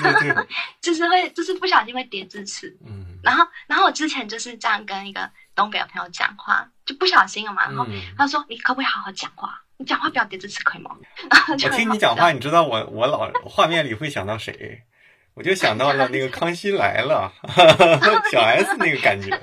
[0.00, 0.46] 对对，
[0.80, 2.74] 就是会，就是不小心会叠字词。
[2.86, 7.66] 嗯然后，然后我之前就是这样跟一个东北的朋友讲话，就不小心了嘛。
[7.66, 8.00] 然后嗯。
[8.16, 9.62] 他说：“你可不可以好好讲话？
[9.78, 10.96] 你讲话不要叠字词，可以吗？”
[11.64, 14.82] 我听你讲话，你知道我我老画面里会想到谁？
[15.34, 17.32] 我就想到了那个《康熙来了》
[18.30, 19.30] 小 S 那个感觉。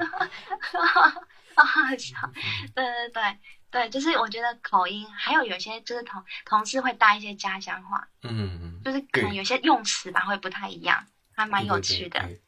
[2.75, 3.37] 对对对
[3.71, 11.05] 对，就是我觉得口音，还有有些就是同同事会带一些家乡话，嗯，就是可能有些用词吧会不太一样，
[11.35, 12.19] 还蛮有趣的。
[12.19, 12.41] 对对对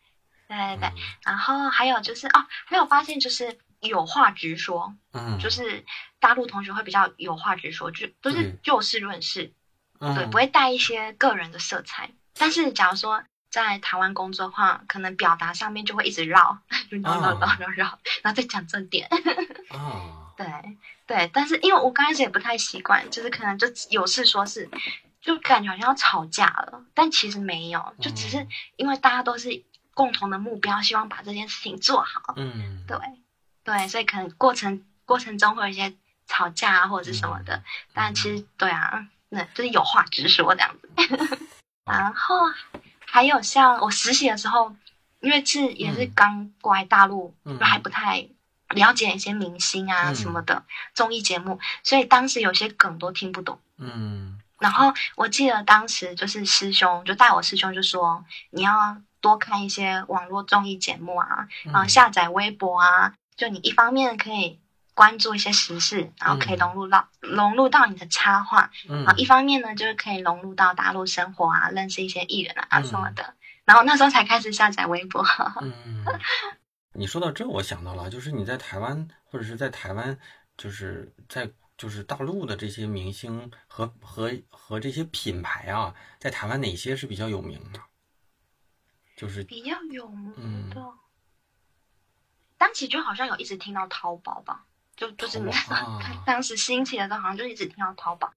[0.56, 0.89] 对对。
[0.89, 1.02] 对。
[1.24, 5.86] 然后还有就是哦，还有发现就是有话直说，嗯，就是
[6.20, 9.54] 大陆同学会比较有话直说，就都是就事论事，
[9.99, 10.14] 嗯。
[10.16, 12.12] 对，不会带一些个人的色彩。
[12.38, 19.08] 但是假如说在台湾工作的话，可能表达上面就会一直绕， 就绕绕绕绕绕，然后再讲重点。
[19.70, 20.47] 哦， 对
[21.06, 24.70] 对，但是因为我刚开始也不太习惯，就是可能就有事说事，
[25.22, 28.47] 就感觉好像要吵架了，但其实没有，就只是嗯。
[28.78, 29.49] 因为大家都是
[29.93, 32.33] 共同的目标，希望把这件事情做好。
[32.37, 32.97] 嗯，对
[33.63, 35.93] 对，所以可能过程过程中会有一些
[36.27, 37.63] 吵架啊，或者是什么的，嗯
[37.93, 41.47] 但其实对啊，那就是有话直说这样子。
[41.85, 42.35] 然后
[43.05, 44.75] 还有像我实习的时候，
[45.19, 48.27] 因为是也是嗯刚过来大陆，嗯就还不太
[48.69, 50.63] 了解一些明星啊嗯什么的、
[50.93, 53.59] 综艺节目，所以当时有些梗都听不懂。
[53.77, 61.74] 嗯然后我记得当时就是师兄就带我师兄就说，你要多看一些网络综艺节目啊，嗯。
[61.74, 64.59] 啊、下载微博啊，就你一方面可以
[64.93, 69.03] 关注一些时事，然后可以嗯融入到、融入到你的插画，嗯。
[69.03, 72.84] 然后一方面呢就是可以融入到大陆生活啊，认识一些艺人啊嗯。
[72.84, 73.36] 什么的。
[73.63, 75.24] 然后那时候才开始下载微博，
[75.61, 76.03] 嗯，
[76.93, 80.17] 你说到这，我想到了，就是你在台湾或者是在台湾，
[80.57, 87.80] 就是在就是大陆的这些明星和和和这些品牌啊，在台湾哪些是比较有名的？
[89.22, 90.84] 就是比较有名嗯的。
[92.57, 94.65] 当时就好像有一直听到淘宝吧，
[94.95, 98.34] 就就是淘宝 啊当时兴起的时候，好像就一直听到淘宝。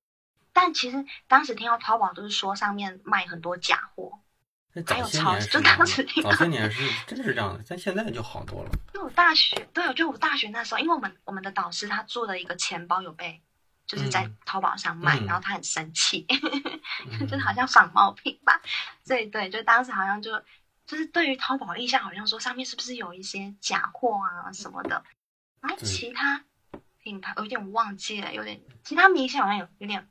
[0.53, 4.18] 但其实当时听到淘宝都是说上面卖很多假货，
[4.87, 8.70] 还有超就当时听到早些年是真的是这样的，但现在就好多了。
[8.93, 13.43] 因为我大学对，就我大学那时候，因为我们我们的导师他做的一个钱包有被
[13.87, 16.26] 就是在嗯淘宝上卖，嗯然后他很生气，
[17.11, 18.61] 嗯就是好像仿冒品吧。
[19.07, 20.41] 对对，就当时好像就
[20.87, 25.03] 就是对于淘宝的印象，好像说上面是不是有一些假货啊什么的。
[25.61, 26.45] 然后其他
[27.03, 30.09] 品牌有点忘记了，有点其他明星好像有有点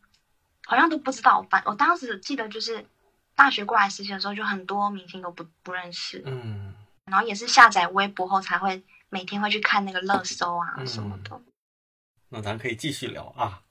[0.65, 1.41] 好像都不知道。
[1.43, 2.85] 反我当时记得就是
[3.35, 6.21] 大学过来实习的时候，就很多明星都不不认识。
[6.25, 6.73] 嗯
[7.05, 11.41] 然后也是下载微博后才会每天会去看那个热搜啊嗯什么的。
[12.29, 13.61] 那咱可以继续聊啊。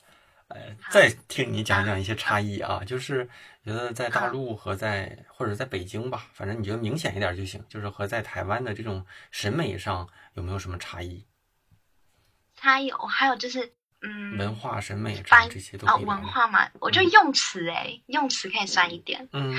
[0.55, 3.29] 呃，再听你讲讲一些差异啊，就是
[3.65, 11.27] 觉得在大陆和在或者在北京吧，反正你觉得明显一点就行，就是和在台湾的这种审美上有没有什么差异？
[12.55, 13.73] 差异，还有就是，
[14.03, 19.29] 嗯，文化审美这翻这些都哦文化嘛，我觉得用词哎，用词可以算一点。
[19.33, 19.55] 嗯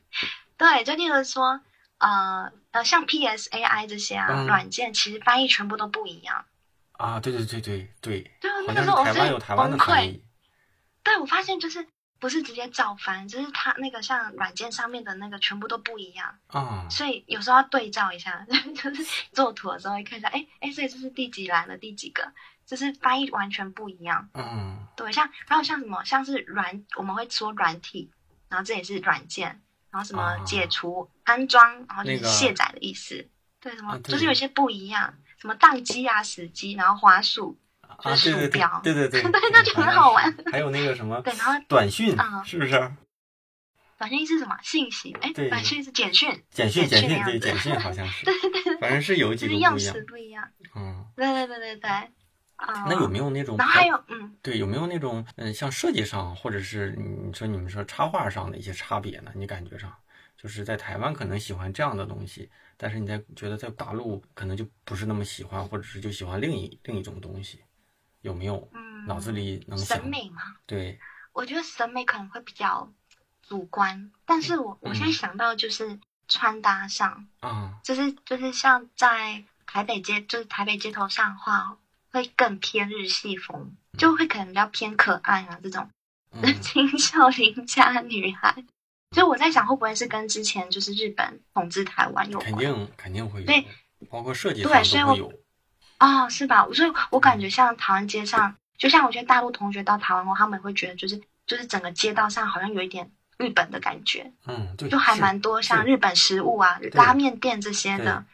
[0.56, 1.60] 对，就例如说，
[1.98, 6.46] 呃呃，像 PS AI 这些啊、嗯软件，其实翻译全部都不一样。
[6.92, 10.20] 啊，对对对对对，对，那个时候我像是台湾有台湾的崩溃。
[11.06, 11.86] 对，我发现就是
[12.18, 18.44] 不是直接照翻，就是它那个像软件上面的那个全部都不一样，啊，所以有时候要对照一下，
[18.74, 22.32] 就是做图的时候会看一下，哎哎，所以这是第几栏的第几个，
[22.66, 24.28] 就是翻译完全不一样。
[24.34, 24.84] 嗯。
[24.96, 28.10] 对，像还有像什么，像是软，我们会说软体，
[28.48, 30.38] 然后这也是软件，然后什么啊。
[30.44, 33.28] 解除、安装，然后就是卸载的意思。
[33.60, 34.32] 对，什么、啊就是有。
[34.32, 37.58] 些不一样，什么宕机啊、死机，然后滑鼠，
[37.88, 40.36] 啊，就是对对对对对对，对 那就很好玩。
[40.50, 42.92] 还有那个什么对，然后短讯嗯是不是？
[43.98, 45.16] 短信是什么信息？
[45.22, 50.04] 哎，对短信是简讯，简讯简讯对简讯好像 是，对对对，反正是有几个不一样式。
[50.06, 50.46] 不一样。
[50.74, 51.90] 嗯，对对对对对，
[52.56, 59.32] 啊、那有没有那种然后还有，嗯，对，有没有那种嗯，像设计上，或者是你说你们说插画上的一些差别呢？
[59.34, 59.90] 你感觉上，
[60.36, 67.60] 就是在台湾可能喜欢这样的东西，但是你在觉得在大陆可能就不是那么喜欢，或者是就喜欢另一另一种东西，
[68.26, 68.68] 有没有？
[68.74, 69.98] 嗯脑子里能想？
[69.98, 70.98] 审美嘛，对，
[71.32, 72.92] 我觉得审美可能会比较
[73.40, 81.78] 主观，但是我我现在嗯想到就是穿搭上，嗯，就是就是像在台北街，就是台北街头上话，
[82.10, 85.88] 会更偏日系风，就会可能比较偏可爱啊这种。
[86.32, 86.60] 嗯。
[86.60, 88.64] 青少邻家女孩。
[89.12, 92.50] 所以我在想，会不会是跟之前就是日本统治台湾有关？
[92.50, 93.46] 肯定肯定会有。
[93.46, 93.64] 对，
[94.10, 95.40] 包括设计对上所以我都会有。
[95.98, 96.66] 哦，是吧？
[96.74, 108.24] 所以我感觉像台湾街上，就像我觉得大陆同学到台湾后，他们会觉得就是就是整个街道上好像有一点日本的感觉，嗯，对，就还蛮多像日本食物啊、拉面店这些的。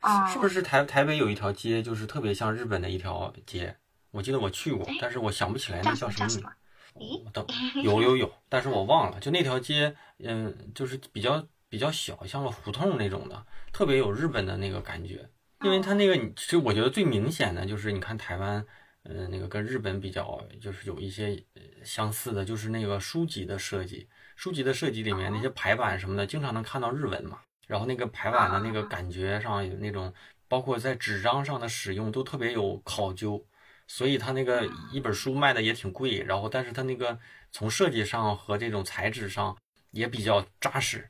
[0.00, 3.76] 哦，是不是台台北有一条街，就是特别像日本的一条街？
[4.10, 6.52] 我记得我去过哎，但是我想不起来那叫什么
[6.94, 7.46] 我等
[7.82, 9.20] 有有有，但是我忘了。
[9.20, 15.30] 就那条街，嗯，就是比较比较小，像个胡同那种的，特别有日本的那个感觉。
[15.64, 18.64] 因为它那个，其实我觉得最明显的就是，你看台湾，
[19.04, 24.08] 呃，那个跟日本比较，就是有一些呃相似的，就是那个书籍的设计。
[24.34, 27.38] 书籍的设计里面那些排版什么的，经常能看到日文嘛。
[27.68, 30.12] 然后那个排版的那个感觉上有那种，
[30.48, 33.46] 包括在纸张上的使用都特别有考究。
[33.86, 37.18] 所以它那个一本书卖的也挺贵，然后但是它那个
[37.52, 39.56] 从设计上和这种材质上
[39.90, 41.08] 也比较扎实，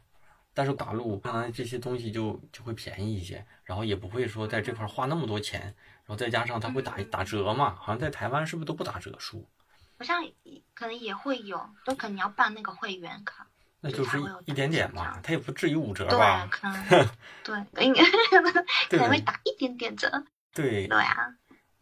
[0.55, 9.49] 但是大陆看来这些东西就就会便宜一些，然后也不会说在这块花那么多钱，然后再加上它会打打折嘛，好像在台湾是不是都不打折书？
[9.99, 10.25] 好像
[10.75, 13.47] 可能也会有，都可能要办那个会员卡。
[13.85, 16.47] 那就是一一点点嘛，它也不至于五折对，吧？
[16.51, 17.09] 可能
[17.43, 18.03] 对，应该
[18.51, 20.09] 可对能会打一点点折。
[20.55, 21.35] 对，对啊，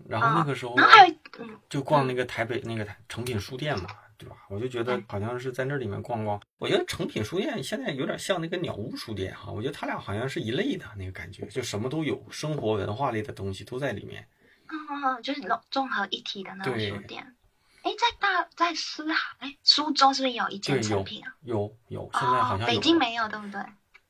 [0.08, 3.90] 然后那个时候然后还有嗯，就逛那个台北那个成品书店嘛，
[4.20, 4.36] 对吧？
[4.50, 6.40] 我就觉得好像是在那里面逛逛。
[6.58, 14.28] 我觉得诚品书店现在有点像那个鸟屋书店哈，我觉得它俩好像是一类的那个感觉，就什么都有，生活文化类的东西都在里面。
[14.68, 17.34] 嗯，就是综综合一体的那种书店。
[17.82, 21.34] 哎，在大在思海，哎，苏州是不是有一间对，有成品啊？
[21.42, 23.58] 有有，现在好像哦，北京没有，对不对？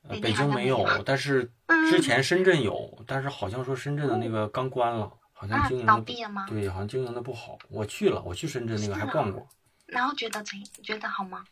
[0.03, 7.59] 呃北北京没有有，但是嗯之前深圳有，但是好像说深圳的那个刚关了，好像经营的闭了吗对，好像经营的不好。
[7.69, 9.47] 我去了，我去深圳那个还逛过，
[9.91, 11.45] 然后觉得怎觉得好吗？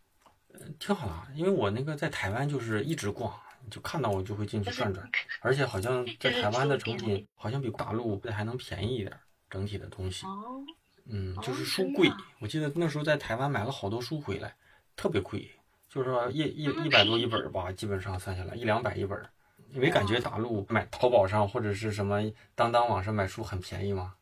[0.55, 1.34] 嗯挺好的。
[1.34, 3.32] 因为我那个在台湾就是一直逛，
[3.70, 5.09] 就看到我就会进去转转，
[5.41, 9.20] 而且好像在台湾的成品好像比大陆还能便宜一点儿，
[9.51, 10.26] 整体的东西。
[10.26, 10.64] 哦，
[11.07, 12.11] 嗯，就哦是书贵
[12.41, 14.55] 我记得那时候在台湾买了好多书回来，
[14.97, 15.51] 特别贵，
[15.89, 19.30] 就是说一一嗯一百多一本儿吧，基本上算下来一两百一本儿。
[19.70, 22.22] 因为感觉大陆买淘宝上或者是什么
[22.55, 24.14] 当当网上买书很便宜吗？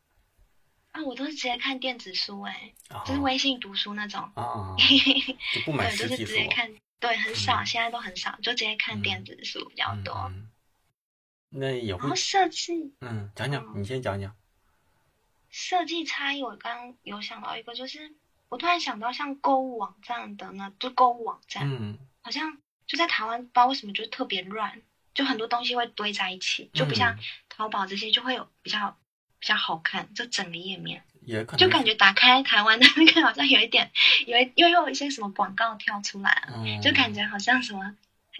[0.97, 4.23] 啊，我都是直接看电子书，哎，啊就是微信读书那种。
[4.35, 4.75] 啊，
[5.55, 10.15] 就不买对，就是直接看，对，很少，嗯现在都很少，就直接看嗯电子书比较嗯多。
[10.15, 10.51] 嗯
[11.49, 14.35] 那也会然后设计嗯，讲讲，你先讲讲。
[15.49, 18.15] 设计差异，我刚刚有想到一个，就是
[18.49, 24.83] 我突然想到，像购物网站的呢，就购物网站，嗯好像就在台湾，不知道为什么就特别乱，
[25.15, 27.19] 就很多东西会堆在一起，就不像嗯
[27.49, 28.99] 淘宝这些就会有比较
[29.39, 33.91] 比较好看，就整个页面，也可能就感觉打开台湾的那个好像有一点，
[34.27, 36.49] 有一又有一些什么广告跳出来
[36.83, 37.97] 就感觉好像什么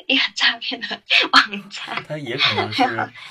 [0.07, 2.03] 一个诈骗的网站。
[2.07, 2.83] 它也可能是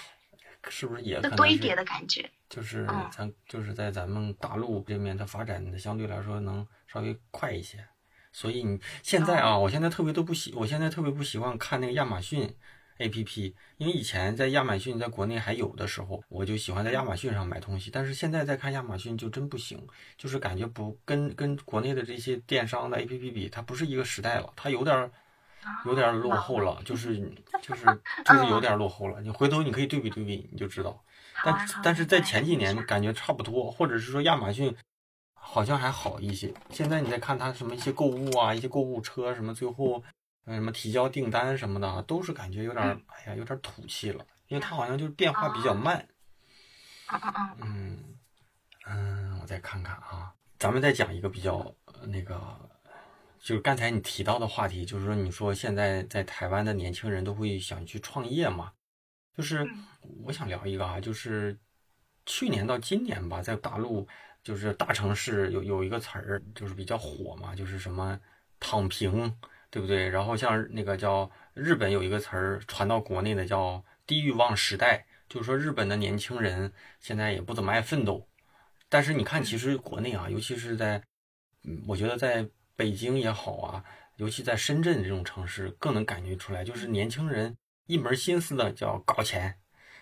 [0.70, 2.30] 是不是也可能是就堆叠的感觉。
[2.47, 7.84] 就是嗯咱就是在咱们大陆这面，它发展的相对来说能稍微快一些。
[8.32, 12.53] 所以你现在哦啊，我现在特别都不喜，我现在特别不喜欢看那个亚马逊
[12.99, 19.85] A P P，因为以前在亚马逊在国内还有的时候，我就喜欢在亚马逊上买东西，但是现在再看亚马逊就真不行，
[20.17, 25.11] 就是感觉不跟跟国内的这些电商的 A P P 比，它不是一个时代了，它有点儿
[25.85, 27.17] 有点儿落后了， 就是
[27.61, 27.85] 就是
[28.25, 29.19] 就是有点儿落后了。
[29.21, 31.03] 你回头你可以对比对比，你就知道。
[31.43, 34.73] 但但是在前几年感觉差不多，或者是说亚马逊
[35.33, 36.53] 好像还好一些。
[36.69, 40.03] 现在你再看它什么一些购物啊，一些购物车什么，最后呃
[40.53, 43.01] 什么提交订单什么的，都是感觉有点儿嗯。
[43.07, 46.07] 哎呀有点儿土气了，因为它好像就是变化比较慢。
[47.07, 48.17] 啊啊啊，嗯
[48.85, 52.37] 嗯，我再看看啊，咱们再讲一个比较呃那个，
[53.39, 58.71] 就是刚才你提到的话题，就是说你说现在在台湾的年轻人都会想去创业嘛，
[59.35, 59.85] 就是嗯。
[60.23, 61.57] 我想聊一个啊，就是
[62.27, 64.07] 去年到今年吧，在大陆
[64.43, 68.19] 就是大城市有有一个词儿就是比较火嘛，就是什么
[68.59, 69.35] 躺平，
[69.76, 70.07] 对不对？
[70.07, 76.71] 然后像那个叫日本有一个词儿传到国内的叫低欲望时代，就是说日本的年轻人
[77.01, 78.26] 现在也不怎么爱奋斗。
[78.88, 81.03] 但是你看，其实国内啊，尤其是在，
[81.65, 82.47] 嗯，我觉得在
[82.78, 83.84] 北京也好啊，
[84.15, 89.55] 尤其在深圳这种城市，更能感觉出来，就是年轻人一门心思的叫搞钱，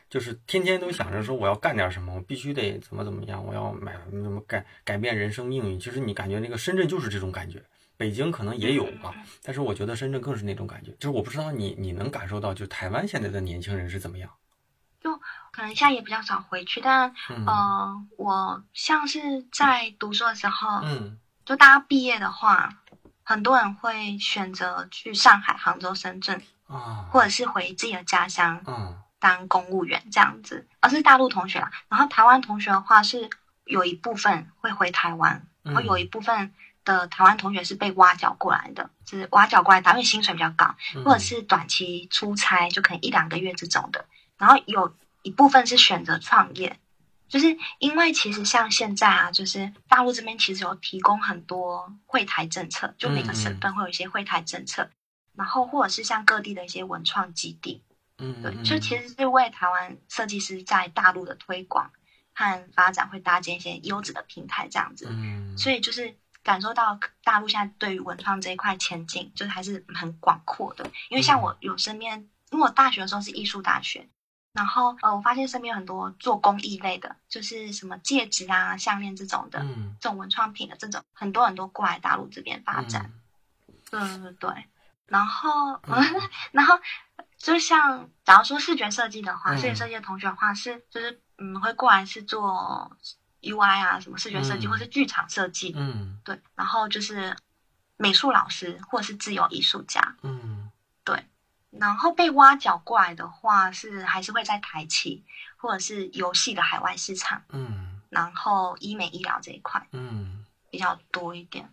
[0.07, 5.80] 就是天天都想着说我要干点什么，我必须得怎么怎么样，我要买什么改改变人生命运。
[5.80, 7.59] 其实你感觉那个深圳就是这种感觉，
[7.97, 9.13] 北京可能也有吧，
[9.43, 10.91] 但是我觉得深圳更是那种感觉。
[10.93, 14.29] 就是我不知道你你能感受到，就台湾现在的年轻人是怎么样？
[14.99, 15.15] 就
[15.51, 22.69] 可能现在也比较少回去，但嗯呃，我像是在读书的时候，嗯就大家毕业的话，
[23.21, 30.67] 很多人会选择去上海、杭州、深圳，啊，或者是回自己的家乡嗯当公务员这样子。
[30.79, 33.29] 而是大陆同学啦，然后台湾同学的话是
[33.65, 36.53] 有一部分会回台湾，然后有一部分
[36.86, 44.05] 的台湾同学是被挖角过来的，就是挖角过来，因为薪水比较高，嗯或者是短期出差，就可能一两个月这种的。
[44.38, 46.77] 然后有一部分是选择创业，
[47.29, 54.89] 就是因为其实像现在啊，就是大陆这边其实有提供很多会台政策，就每个省份会有一些会台政策，
[55.36, 57.81] 然后或者是像各地的一些文创基地，
[58.17, 61.91] 嗯，对，嗯就其实是为台湾设计师在大陆的推广
[62.34, 65.07] 和发展会搭建一些优质的平台这样子。
[65.09, 70.83] 嗯，所以就是感受到大陆现在对于文创这一块前景，就是还是很广阔的。
[71.09, 72.19] 因为像我有身边，
[72.51, 74.07] 因为我大学的时候是艺术大学，
[74.51, 79.95] 然后呃，我发现身边有很多做工艺类的，就是什么戒指啊、项链这种的，嗯。
[79.99, 83.11] 这种文创品的这种，很多很多过来大陆这边发展。
[83.89, 84.65] 对对对，
[85.07, 86.03] 然后，嗯。
[86.51, 86.77] 然后
[87.37, 92.97] 就像假如说视觉设计的话，嗯视觉设计的同学的话是就是嗯会过来是做
[93.43, 96.19] UI 啊什么视觉设计、嗯或是剧场设计，嗯。
[96.23, 97.35] 对，然后就是
[97.97, 100.71] 美术老师或者是自由艺术家，嗯。
[101.03, 101.25] 对
[101.69, 105.23] 然后被挖角过来的话是还是会在台企
[105.57, 108.01] 或者是游戏的海外市场，嗯。
[108.09, 111.67] 然后医美医疗这一块嗯，比较多一点。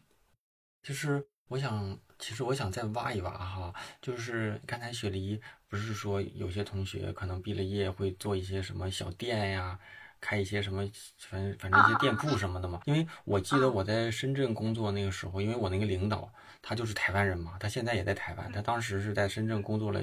[0.82, 9.78] 其实我想，其实我想再挖一挖哈，就是刚才雪梨不是说有些同学可能毕了业会做一些什么小店呀，
[10.20, 12.80] 开一些什么反正反正一些店铺什么的嘛。
[12.84, 20.02] 因为我记得我在深圳工作那个时候，因为我那个领导他就是台湾人嘛，他现在也在台湾，他当时是在深圳工作了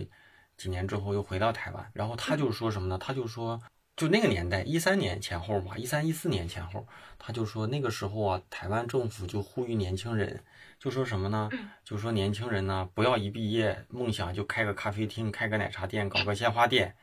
[0.58, 2.98] 几年之后又回到台湾，然后他就说什么呢？
[2.98, 3.62] 他就说。
[3.96, 6.88] 就那个年代，一三年前后吧，一三一四年前后，
[7.18, 10.44] 他就说那个时候啊，台湾政府就呼吁年轻人，
[10.78, 11.50] 就说什么呢？
[11.84, 16.96] 就说年轻人呢，不要一毕业梦想就开个咖啡厅、开个奶茶店、搞个鲜花店。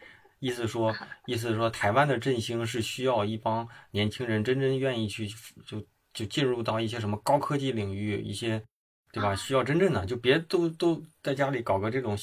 [0.45, 5.26] 意思说，意思说，台湾的振兴是需要一帮年轻人真正愿意去，
[5.64, 5.82] 就
[6.12, 8.62] 就进入到一些什么高科技领域，一些，
[9.11, 9.34] 对吧？
[9.34, 12.14] 需要真正的，就别都都在家里搞个这种，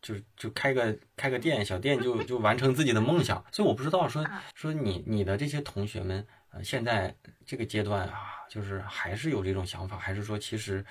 [0.00, 3.44] 就就开个开个店小店就 就完成自己的梦想。
[3.50, 7.12] 所以我不知道说说你你的这些同学们，呃，现在
[7.44, 10.86] 这个阶段啊，就是还是有这种想法，还是说其实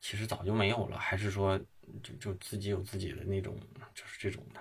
[0.00, 1.58] 其实早就没有了，还是说
[2.04, 3.58] 就就自己有自己的那种，
[3.92, 4.60] 就是这种的。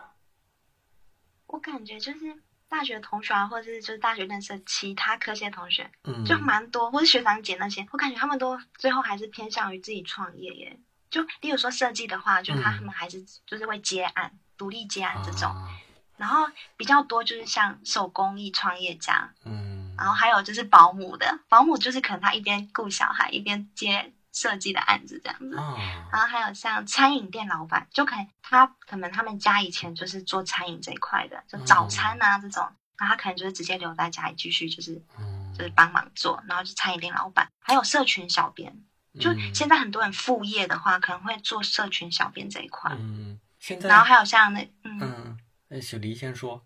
[1.50, 2.38] 我感觉就是
[2.68, 10.78] 大学同学啊，或者是就是大学认识的其他科系的同学，嗯，就蛮多，或是学长姐那些，我感觉他们都最后还是偏向于自己创业耶。
[11.10, 12.84] 就例如说设计的话，就他嗯。
[12.84, 15.76] 们还是就是会接案、独立接案这种，啊。
[16.18, 16.48] 然后
[16.78, 25.58] 比较多就是像手工艺创业家，嗯，然后还有就是保姆的，保姆就是可能他一边顾小孩一边接设计的案子这样子。
[25.58, 25.76] 啊，
[26.12, 32.64] 然后还有像餐饮店老板，就可能他可能他们家以前就是做餐饮这一块的，就早餐啊这种，
[32.98, 38.84] 然后他可能就是直接留在家里继续就是嗯，就是帮忙做，然后就餐饮店老板，还有社群小编。
[39.20, 39.54] 就嗯。
[39.56, 46.64] 现在很多人副业的话，可能会做社群小编这一块，嗯，现在然后还有像那嗯，嗯，哎，雪梨先说，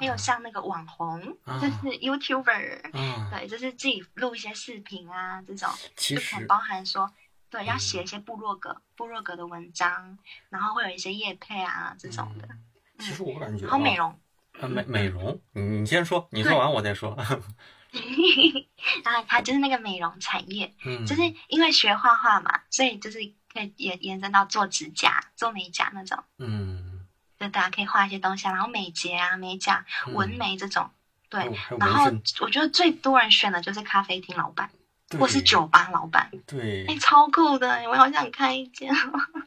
[0.00, 1.60] 还有像那个网红，啊。
[1.60, 7.12] 就是 YouTuber，、啊，对，就是自己录一些视频啊这种，其实就可能包含说，
[7.50, 7.78] 对，要嗯。
[7.78, 12.64] 写一些部落格、部落格的文章，然后会有一些业配啊这种的，嗯。
[12.98, 14.20] 其实我感觉然后美啊，容，
[14.60, 17.26] 呃美美容，你你先说，你说完我再说，然
[19.14, 23.18] 后 它就是那个美容产业，嗯，就是因为学画画嘛，所以就是
[23.52, 26.89] 可以延延伸到做指甲、做美甲那种，嗯，
[27.40, 30.90] 就大家可以画一些东西啊，然后美睫啊、美甲、嗯纹眉这种。
[31.30, 31.40] 对
[31.78, 32.10] 然后，
[32.40, 34.68] 我觉得最多人选的就是咖啡厅老板，
[35.08, 38.92] 对或是酒吧老板，对哎，，超酷的，我好想开一间。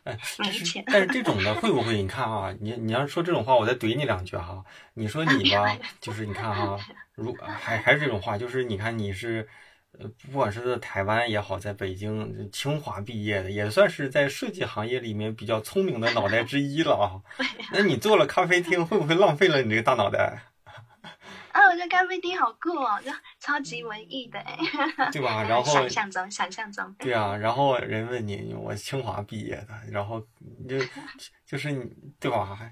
[0.06, 2.02] 哎， 没钱但是这种的会不会？
[2.02, 4.64] 你看啊，你你要说这种话，我再怼你两句哈。
[4.94, 6.80] 你说你吧， 就是你看哈，
[7.16, 9.50] 如还还是这种话，就是你看你是，呃，
[10.32, 17.22] 不管是在台湾也好，在北京清华毕业的，也算是在设计行业里面比较聪明的脑袋之一了啊。
[17.72, 20.42] 那你做了咖啡厅，会不会浪费了你这个大脑袋？
[21.54, 24.58] 啊，我觉得咖啡厅好酷哦，就超级文艺的哎。
[25.14, 25.44] 对吧？
[25.44, 26.96] 然后想象中，想象中。
[26.98, 30.20] 对啊，然后人问你，我清华毕业的，然后
[30.68, 30.80] 就
[31.46, 31.86] 就是你
[32.20, 32.56] 对吧？
[32.56, 32.72] 还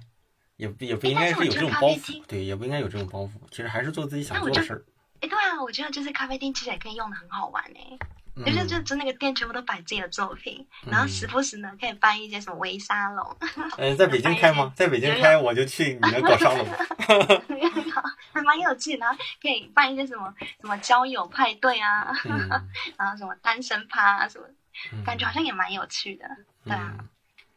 [0.56, 3.32] 也不也不应该是有这种包袱对，也不应该有这种包袱。
[3.52, 4.84] 其实还是做自己想做的事儿。
[5.22, 7.98] 哎，对啊，我觉得就是咖啡厅其实也可以用的很好玩哎。
[8.34, 13.38] 嗯就是就就那个店全部都摆自己的作品，然后嗯时不时呢可以办一些什么微沙龙，
[13.78, 14.72] 嗯，在北京开吗？
[14.74, 16.66] 在北京开，我就去你那搞沙龙。
[18.34, 19.00] 还蛮有趣的。
[19.00, 22.50] 然后可以办一些什么什么交友派对啊，嗯，
[22.98, 24.46] 然后什么单身趴啊什么，
[24.94, 26.26] 嗯感觉好像也蛮有趣的。
[26.64, 26.96] 对啊，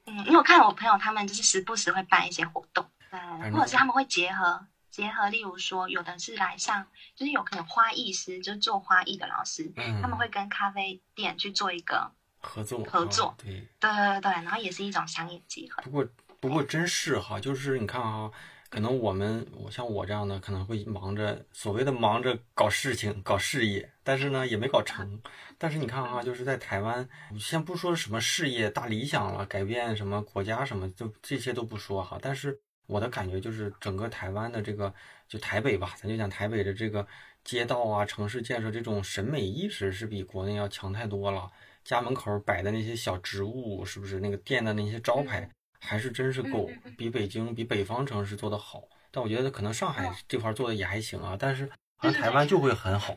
[0.06, 6.86] 嗯嗯，因为我看我朋友他们就是时不时会办一些活动，对，或者是他们会结合结合，例如说有的是来上，
[7.16, 13.34] 就是有可能花艺师，就是做花艺的老师，嗯，他们会跟咖啡店去做一个，合作合作。
[13.36, 15.82] 对对对对，然后也是一种商业结合。
[15.82, 16.06] 不过
[16.38, 18.30] 不过真是哈，就是你看哈，
[18.68, 25.20] 可能我们我像我这样的可能会忙着所谓的忙着搞事情、搞事业，但是呢也没搞成。
[25.58, 32.16] 但是你看哈，就是在台湾，先不说什么事业大理想了，改变什么国家什么，就这些都不说哈。
[32.22, 34.92] 但是我的感觉就是，整个台湾的这个
[35.26, 37.06] 就台北吧，咱就讲台北的这个
[37.42, 41.50] 街道啊、城市建设这种审美意识是比国内要强太多了。
[41.82, 45.48] 家门口摆的那些小植物，是不是那个店的那些招牌，
[45.80, 48.82] 还是真是够比北京、比北方城市做的好。
[49.10, 53.16] 但我觉得可能上海这块做的也还行啊，但是好像台湾就会很好，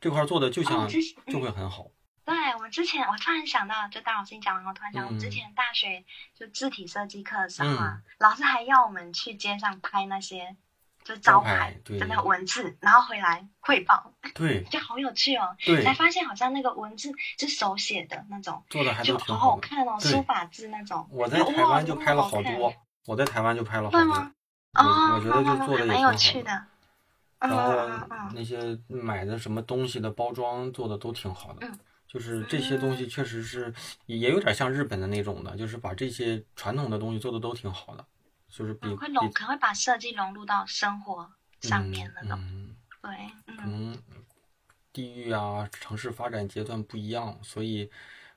[0.00, 0.88] 这块做的就哦像
[1.26, 1.90] 就会很好。
[2.28, 6.04] 对我之前，我突然想到，就大老师你讲完，我突然想到，嗯我之前大学
[6.34, 10.54] 就字体设计课的时候啊，老师还要我们去街上拍那些
[11.04, 15.56] 就是招招牌的那个文字，然后回来汇报，对 就好有趣哦。
[15.64, 19.56] 对才，发现好像那个文字是手写的那种，做的还就都挺好。
[19.56, 21.08] 看哦，对书法字那种。
[21.10, 22.74] 我在台湾就拍了好多，
[23.06, 24.32] 我在台湾就拍了好多对吗。
[24.74, 26.16] 我哦，我觉得就做的蛮有挺好的。
[26.18, 26.52] 趣的。
[26.52, 26.66] 嗯
[27.40, 27.72] 然后
[28.34, 33.72] 那些买的什么东西的包装做的都挺好的，嗯就是这些东西确实是
[34.06, 38.04] 也有点像日本的那种的，就是把这些传统的东西做的都挺好的，
[38.48, 41.30] 就是比嗯，会融，可能会把设计融入到生活
[41.60, 42.38] 上面那种。
[42.40, 43.10] 嗯，对，
[43.56, 44.02] 可嗯能
[44.92, 47.90] 地域啊、城市发展阶段不一样，所以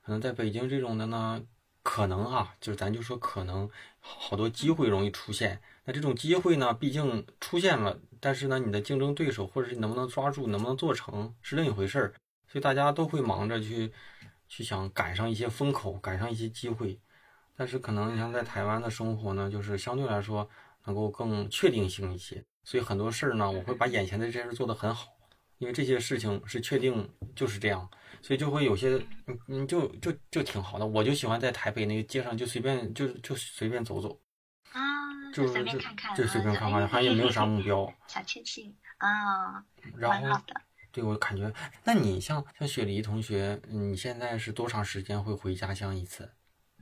[0.04, 1.42] 可能在北京这种的呢，
[1.82, 3.70] 可能啊，就是咱就说可能
[4.00, 5.62] 好多机会容易出现。
[5.86, 12.14] 那这种机会呢，毕竟出现了，但是呢，你的竞争对手或者是你能不能抓住、能不能做成是另一回事儿，
[12.52, 13.90] 所以大家都会忙着去
[14.50, 17.00] 去想赶上一些风口，赶上一些机会。
[17.56, 20.50] 但是可能你像在台湾的生活呢，就是相对来说
[20.84, 25.14] 能够更确定性一些，所以很多事儿呢，我会把眼前的这些事做得很好，
[25.60, 27.90] 因为这些事情是确定就是这样，
[28.22, 30.86] 所以就会有些嗯嗯就就就挺好的。
[30.86, 34.20] 我就喜欢在台北那个街上就随便就就随便走走，
[34.74, 34.82] 啊，
[35.34, 37.94] 就随便就看看，就随便看看，哎好像也没有啥目标。
[38.08, 39.64] 小确幸啊，
[39.96, 40.42] 然后。
[40.92, 46.34] 对我感觉，那你像像雪梨同学，你现在是多长时间会回家乡一次？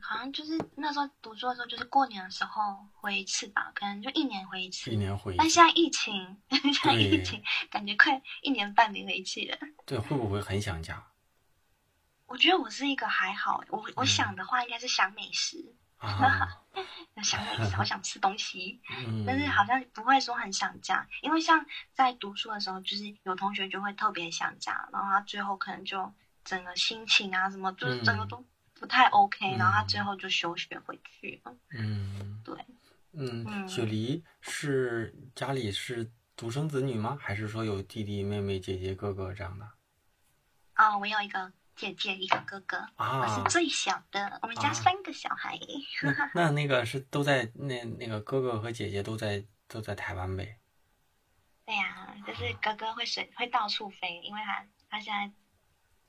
[0.01, 2.62] 好像就是那时候读书的时候，就是过年的时候
[2.93, 4.95] 回一次吧，可能就一年回一次一。
[4.95, 5.64] 年回一次但现？
[5.64, 9.57] 在疫情， 现在疫情，感觉快一年半没回一次了。
[9.86, 11.05] 对，会不会很想家
[12.28, 15.76] 我觉得我是一个还好，我我嗯想的话应该是想美食，
[16.08, 16.47] 啊？
[17.22, 26.10] 想美食，我想吃东西， 嗯，但是好像不会说很想家，因为像在读书的时候，就是有同学就会特别想家，然后他最后可能就
[26.45, 28.41] 整个心情啊什么，就是整个都
[28.76, 31.54] 不太 OK，、嗯然后他最后就休学回去了。
[31.72, 32.56] 嗯，对，
[33.12, 37.18] 嗯，嗯雪梨是家里是独生子女吗？
[37.20, 39.70] 还是说有弟弟妹妹、姐姐哥哥这样的？
[40.78, 45.57] 哦，我有一个姐姐，一个哥哥，啊，我是最小的，我们家啊三个小孩。
[46.36, 50.57] 那那那个是都在那那个哥哥和姐姐都在都在台湾呗？
[51.65, 55.32] 对呀、就是哥哥会随会到处飞，因为他他现在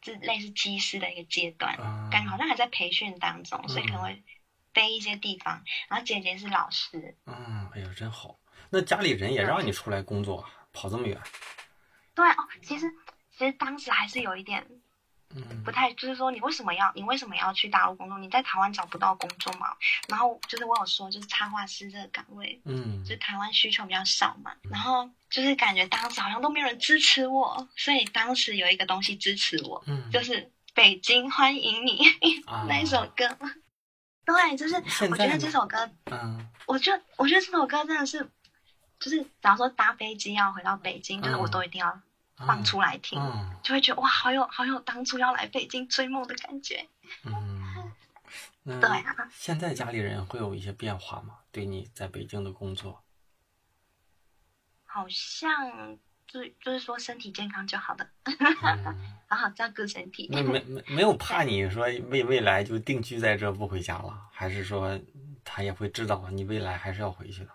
[0.03, 4.25] 是类似机师的一个阶段，啊，感觉好像还在培训当中，所以可能会
[4.75, 5.63] 飞一些地方。
[5.89, 8.41] 然后姐姐是老师，嗯，哎呀，真好。
[8.71, 11.17] 那家里人也让你出来工作，跑这么远？
[12.13, 12.91] 对哦，其实
[13.31, 14.80] 其实当时还是有一点嗯
[15.65, 18.19] 不太，就是说你为什么要你为什么要去大陆工作？
[18.19, 19.69] 你在台湾找不到工作嘛？
[20.09, 30.33] 然后就是我有说，就是插画师这个岗位，嗯就是台湾需求比较少嘛，然后就是感觉当时好像都没有人支持我，所以当时有一个东西支持我，嗯，就是
[30.75, 31.99] 《北京欢迎你》
[32.51, 33.29] 啊 那一首歌。
[34.25, 34.77] 对，就是
[35.09, 38.31] 我觉得这首歌，嗯我觉得我觉得这首歌真的是，
[39.01, 42.01] 就是假如说搭飞机要回到北京，就是我嗯都一定要
[42.47, 46.89] 放出来听，嗯就会觉得哇，好有好有当初要来北京追梦的感觉。
[47.25, 51.39] 嗯，对啊现在家里人会有一些变化吗？
[51.53, 53.03] 对你在北京的工作？
[54.85, 58.35] 好像就就是说身体健康就好了，嗯，
[59.29, 60.29] 好好照顾身体。
[60.31, 64.99] 那没没没有怕你说未未来就定居在这不回家了，还是说
[65.45, 67.51] 他也会知道你未来还是要回去的？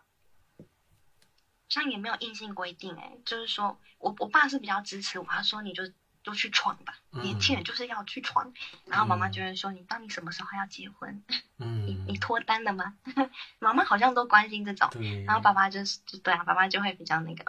[1.67, 5.83] 好像也没有硬性规定哎、就是说我我爸是比较支持我，他说你就
[6.23, 8.51] 就去闯吧，嗯年轻人就是要去闯。
[8.85, 11.23] 然后妈妈就会说你到底什么时候要结婚？
[11.57, 12.95] 你嗯你，脱单了吗？
[13.59, 14.87] 妈妈好像都关心这种。
[14.91, 15.23] 对。
[15.23, 17.43] 然后爸爸就是就对啊，爸爸就会比较那个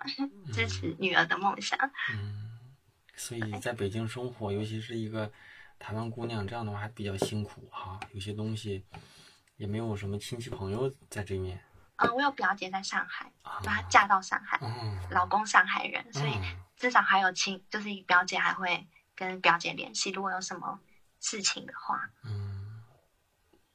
[0.53, 1.79] 支嗯持女儿的梦想。
[2.13, 2.61] 嗯，
[3.15, 5.31] 所以在北京生活，尤其是一个
[5.79, 8.85] 台湾姑娘，这样的话还比较辛苦哈、有些东西
[9.57, 11.61] 也没有什么亲戚朋友在这面
[11.97, 13.61] 嗯，我有表姐在上海，啊。
[13.63, 16.57] 就她嫁到上海，嗯，老公上海人，所以嗯。
[16.77, 20.79] 至少还有亲，就是表姐还会跟表姐联系，如果有什么
[21.21, 22.11] 事情的话。
[22.23, 22.83] 嗯，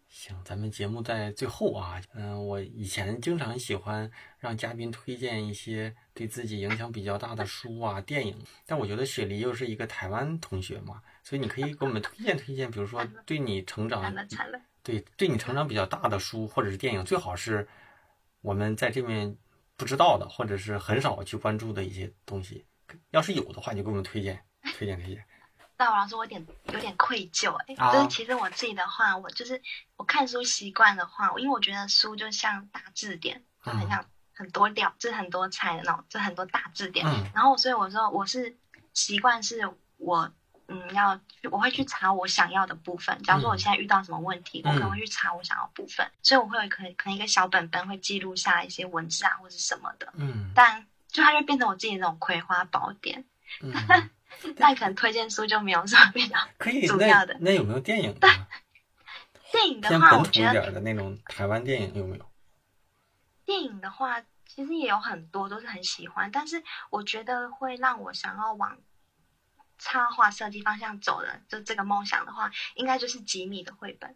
[0.08, 14.14] 行，咱们节目在最后啊，嗯、我以前经常喜欢让嘉宾推荐一些对自己影响比较大的书啊、电影，但我觉得雪梨又是一个台湾同学嘛，所以你可以给我们推荐推荐，比如说 对你成长
[14.84, 17.68] 对对你成长比较大的书或者是电影，最好是
[18.42, 19.38] 我们在这面
[19.78, 22.66] 不知道的，或者是很少去关注的一些东西。
[23.12, 24.44] 要是有的话，你就给我们推荐
[24.78, 25.24] 推荐推荐。
[25.78, 29.60] 那我老师我有点有点愧疚哎、啊就是其实我自己的话，我就是
[29.96, 37.06] 我看书习惯的话，因为我觉得书就像大字典，就很像很多料，就是很多菜的那种，就很多大字典。
[37.08, 38.58] 嗯然后所以我说我是
[38.94, 40.32] 习惯是我
[40.72, 41.20] 嗯要
[41.52, 43.22] 我会去查我想要的部分。
[43.24, 53.24] 假如说我现在遇到什么问题，嗯我可能会去查我想要的部分，所以我会有可能可能一个小本本会记录下一些文字啊或者什么的，嗯但就它就变成我自己的那种葵花宝典。
[53.62, 53.74] 嗯，
[54.56, 56.38] 但可能推荐书就没有什么比较。
[56.58, 56.88] 可以。
[56.88, 58.48] 主要的那那有没有电影呢？
[59.52, 62.26] 电影的话，我觉得那种台湾电影有没有？
[63.44, 68.78] 电影的话，其实也有很多都是很喜欢，但是我觉得会让我想要往
[69.84, 74.16] 插画设计方向走的，就这个梦想的话，应该就是吉米的绘本，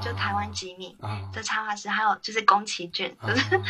[0.00, 0.96] 就台湾吉米。
[1.00, 3.62] 啊这插画师，还有就是宫崎骏，啊就是啊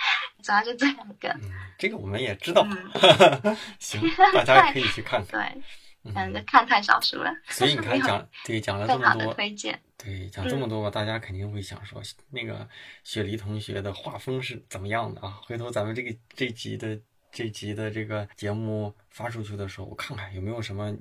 [0.42, 1.28] 主要就这两个。
[1.42, 2.66] 嗯，这个我们也知道。
[2.66, 4.00] 嗯，行，
[4.32, 5.52] 大家也可以去看看。
[5.52, 5.62] 对，
[6.04, 9.78] 嗯嗯，就看太少书了，所以你看讲对讲了这更好的么多，推荐。
[9.98, 12.00] 对，讲这么多吧，大家肯定会想说，
[12.30, 12.66] 那个
[13.04, 15.38] 雪梨同学的画风是怎么样的啊？
[15.44, 16.98] 回头咱们这个这集的
[17.30, 20.96] 这集的这个节目发出去的时候，我看看有没有什么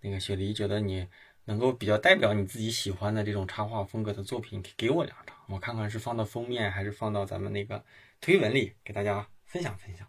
[0.00, 1.06] 那个雪梨觉得你
[1.44, 7.84] 能够比较代表你自己喜欢的这种插画风格的作品，给我两张，我看看是放到封面还是放到咱们那个
[8.20, 10.06] 推文里给大家分享分享。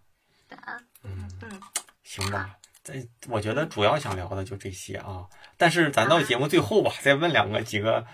[1.04, 1.30] 嗯，
[2.04, 2.58] 行吧。
[2.84, 2.94] 这
[3.30, 5.26] 我觉得主要想聊的就这些啊，
[5.56, 8.06] 但是咱到节目最后吧，再问两个几个，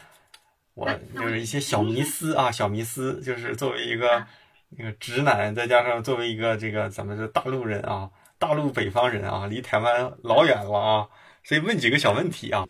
[0.75, 4.27] 我就是一些小迷思啊，小迷思，就是作为一个
[4.69, 11.07] 那个直男，再加上作为一个这个咱们这大陆人啊，大陆北方人啊，离台湾老远了啊，
[11.43, 12.65] 所以问几个小问题啊。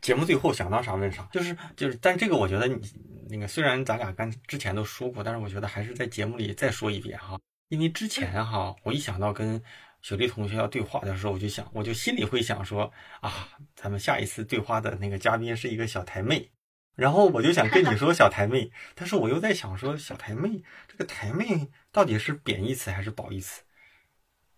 [0.00, 2.80] 节目最后想到啥问啥，就是就是，但这个我觉得你
[3.28, 7.38] 那个虽然咱俩刚之前都说过，但是我觉得还是在节目里再说一遍哈，
[7.68, 9.62] 因为之前哈，我一想到跟
[10.00, 12.90] 雪莉同学要对话的时候，我就想，我就心里会想说
[13.20, 16.50] 啊，咱们下一次对话的那个嘉宾是一个小台妹，
[17.00, 23.62] 然后我就想跟你说小台妹，但是我又在想说小台妹这个台妹到底是贬义词还是褒义词？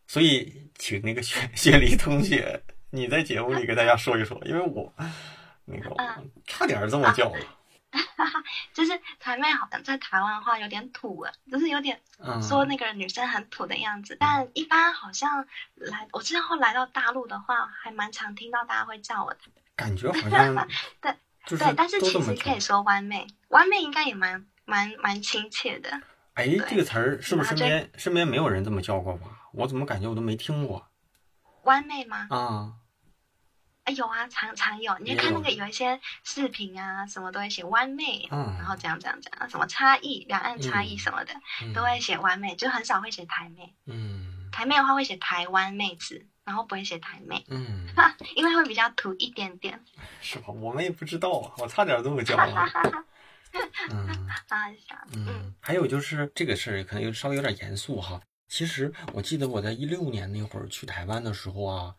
[0.08, 4.92] 所以请那个雪雪梨同学你在节目里给大家说一说，因为我
[5.66, 5.96] 那个我
[6.44, 7.38] 差点这么叫了。
[8.74, 14.16] 就是台妹好像在台湾的话有点土啊，就是有点嗯，说那个女生很土的样子。
[14.18, 19.38] 但一般好像来我之后来到大陆的话，还蛮常听到大家会叫我的。
[19.76, 20.68] 感觉好像
[21.00, 21.14] 对
[21.46, 26.00] 就是对，但是其实可以说弯妹，弯妹应该也蛮蛮蛮亲切的。
[26.34, 29.28] 哎，这个词儿是不是身边身边没有人这么叫过吧？
[29.52, 30.88] 我怎么感觉我都没听过
[31.64, 32.26] 弯妹吗？
[32.30, 32.72] 啊？
[33.84, 34.96] 哎，有啊，常常有。
[35.00, 43.74] 你就看那个有一些视频啊，什么都会写弯妹，嗯然后这样这样这样，什么差异、两岸差异嗯什么的，嗯都会写弯妹，就很少会写台妹。
[43.86, 47.86] 嗯台妹的话会写台湾妹子，然后不会写台妹，嗯，
[48.36, 49.78] 因为会比较土一点点。
[50.20, 50.48] 是吧？
[50.48, 52.68] 我们也不知道啊，我差点这么叫了。
[53.90, 54.08] 嗯
[55.12, 58.20] 嗯，还有就是这个事儿可能有稍微有点严肃哈。
[58.48, 61.94] 其实我记得我在一六年那会儿去台湾的时候啊，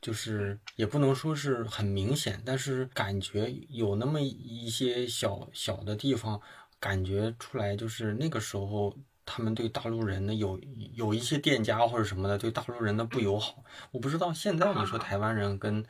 [0.00, 6.40] 就是也不能说是很明显，但是感觉有那么一些小小的地方，
[6.80, 8.96] 感觉出来就是那个时候
[9.26, 10.58] 他们对大陆人的有
[10.94, 13.62] 有一些店家或者什么的对大陆人的不友好。
[13.90, 15.84] 我不知道现在你说台湾人跟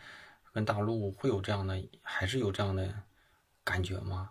[0.53, 2.93] 跟大陆会有这样的，还是有这样的
[3.63, 4.31] 感觉吗？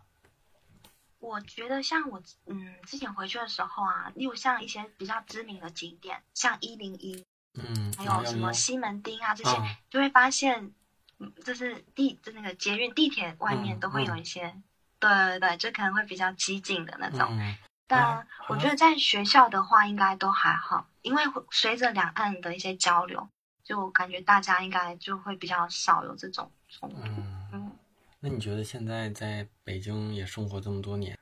[1.20, 7.24] 我觉得像我嗯之前回去的时候啊，例如像一些比较知名的景点，像一零一，
[7.54, 10.72] 嗯，还有什么西门町啊这些，啊就会发现，
[11.20, 14.56] 嗯，就是地就那个捷运地铁外面嗯都会有嗯一些，
[15.00, 17.28] 对对对，就可能会比较激进的那种。
[17.32, 17.56] 嗯
[17.88, 23.28] 但啊我觉得在学校的话，应该都还好，因为会随着两岸的一些交流，
[23.64, 27.02] 就感觉大家应该就会比较少有这种冲突。
[27.04, 27.72] 嗯，嗯，
[28.20, 31.18] 那你觉得现在在北京也生活这么多年，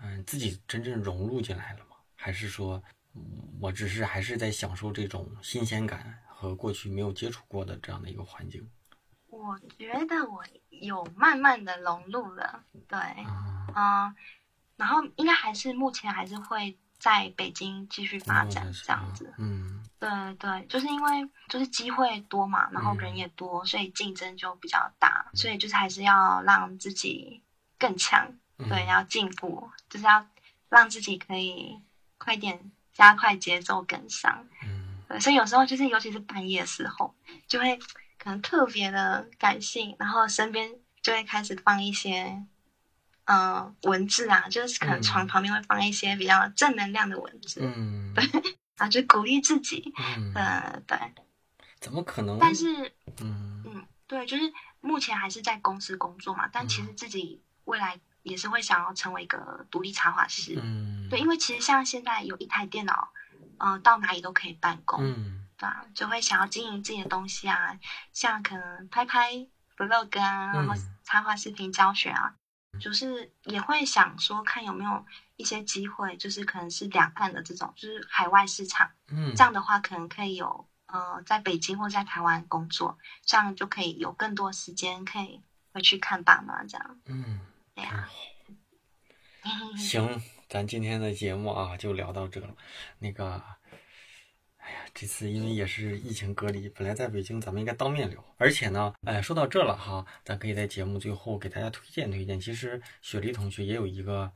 [0.00, 1.96] 嗯，自己真正融入进来了吗？
[2.16, 2.82] 还是说，
[3.14, 3.22] 嗯
[3.60, 8.70] 我只是还是在享受这种新鲜感和过去没有接触过的这样的一个环境？
[9.28, 14.14] 我觉得我有慢慢的融入了，对，啊，嗯，
[14.76, 19.32] 然后应该还是目前还是会在北京继续发展这样子。
[19.38, 27.42] 嗯对对，就是因为就是机会多嘛，然后嗯人也多，所以竞争就比较大，所以就是还是要让自己
[27.78, 30.26] 更强，嗯对，要进步，就是要
[30.68, 31.80] 让自己可以
[32.18, 34.46] 快点加快节奏跟上。
[34.62, 37.14] 嗯对，所以有时候就是尤其是半夜的时候，
[37.46, 37.78] 就会
[38.18, 40.70] 可能特别的感性，然后身边
[41.00, 42.44] 就会开始放一些。
[43.26, 48.24] 嗯，文字啊，就是可能床嗯旁边会放一些比较正能量的文字，嗯对
[48.76, 49.92] 啊，就鼓励自己。
[50.16, 50.98] 嗯，呃，对，
[51.80, 52.38] 怎么可能？
[52.38, 60.58] 但是，嗯嗯，对，就是目前还是在公司工作嘛，但其实自己未来也是会想要成为一个独立插画师。
[60.62, 63.10] 嗯，对，因为其实像现在有一台电脑，
[63.58, 67.78] 嗯、到哪里都可以办公，嗯对啊，就会想要经营自己的东西啊，
[68.12, 69.32] 像可能拍拍
[69.76, 72.34] vlog 啊，然后嗯插画视频教学啊，
[72.80, 75.04] 就是也会想说看有没有
[75.36, 78.90] 一些机会，就是可能是两岸的这种，就是海外市场。
[79.08, 85.40] 嗯，这样的话，可能可以有呃，在北京或在台湾工作，这样就可以有更多时间可以
[85.72, 86.98] 回去看爸妈，这样。
[87.06, 87.40] 嗯，
[87.74, 88.08] 对呀。
[89.76, 92.54] 行，咱今天的节目啊就聊到这了。
[92.98, 93.42] 那个，
[94.64, 102.40] 哎呀，这次因为也是疫情隔离，本来在北京咱们应该当面聊，而且呢，哎，说到这了哈，咱可以在节目最后给大家推荐推荐。
[102.40, 104.32] 其实雪梨同学也有一个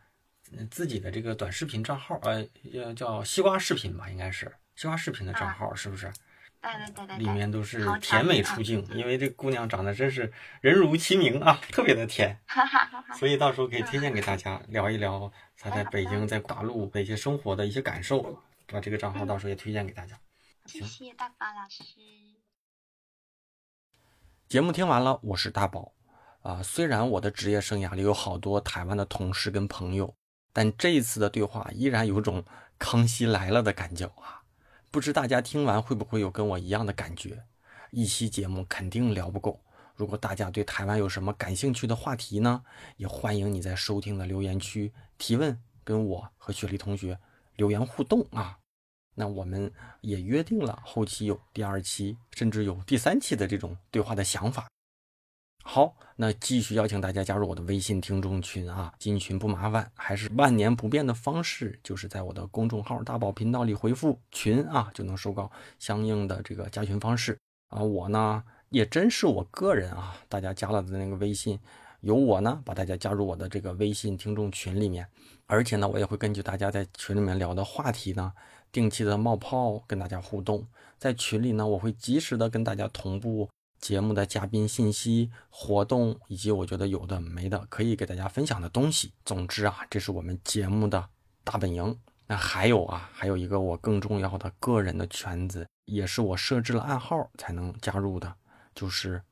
[0.53, 6.13] 嗯自己的这个短视频账号，呃，呃叫西瓜视频吧，应该是西瓜视频的账号，是不是？
[6.61, 10.31] 对对对对里，面都是甜美出镜，因为这姑娘长得真是
[10.61, 12.37] 人如其名啊，特别的甜。
[12.47, 13.15] 哈哈哈哈。
[13.15, 20.21] 所以到时候可以推荐给大家聊一聊她在北京、在大陆的一些生活的一些感受，把这个账号到时候也推荐给大家。
[20.67, 21.83] 谢谢大宝老师。
[24.47, 25.95] 节目听完了，我是大宝。
[26.43, 30.15] 啊、虽然我的职业生涯里有好多台湾的同事跟朋友，
[30.53, 32.45] 但这一次的对话依然有种
[32.79, 34.43] 康熙来了的感觉啊！
[34.91, 37.45] 不知大家听完会不会有跟我一样的感觉？
[37.91, 39.63] 一期节目肯定聊不够。
[39.95, 42.63] 如果大家对台湾有什么感兴趣的话题呢，
[42.97, 47.19] 也欢迎你在收听的留言区提问，跟我和雪莉同学
[47.59, 48.59] 留言互动啊。
[49.15, 49.71] 那我们
[50.01, 54.67] 也约定了，后期有第二期，甚至有第三期的这种对话的想法。
[55.65, 58.95] 好，那继续邀请大家加入我的微信听众群啊！
[58.99, 67.83] 进群不麻烦，还是万年不变的方式，就是在我的公众号“大宝频道”里回复“群”啊，就能收到相应的这个加群方式啊。
[67.83, 71.59] 我呢也真是我个人啊，大家加了的那个微信，
[72.01, 75.07] 由我呢把大家加入我的这个微信听众群里面，
[75.47, 78.33] 而且呢，我也会根据大家在群里面聊的话题呢，
[78.71, 80.67] 定期的冒泡跟大家互动。
[80.99, 83.49] 在群里呢，我会及时的跟大家同步
[83.81, 89.13] 节目的嘉宾信息、活动，以及我觉得有的没的可以给大家分享的东西。
[89.25, 91.09] 总之啊，这是我们节目的
[91.45, 91.99] 大本营。
[92.27, 98.35] 那还有啊，还有一个我更重要的个人的圈子，也是我设置了暗号才能加入的，
[98.75, 99.23] 就是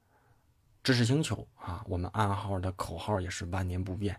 [0.86, 1.84] 知识星球啊。
[1.88, 4.16] 我们暗号的口号也是万年不变，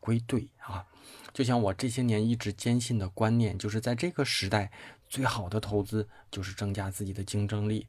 [0.00, 0.84] 归队啊。
[1.32, 4.70] 就像我这些年一直坚信的观念，就是在这个时代，
[5.08, 7.86] 最好的投资就是增加自己的竞争力。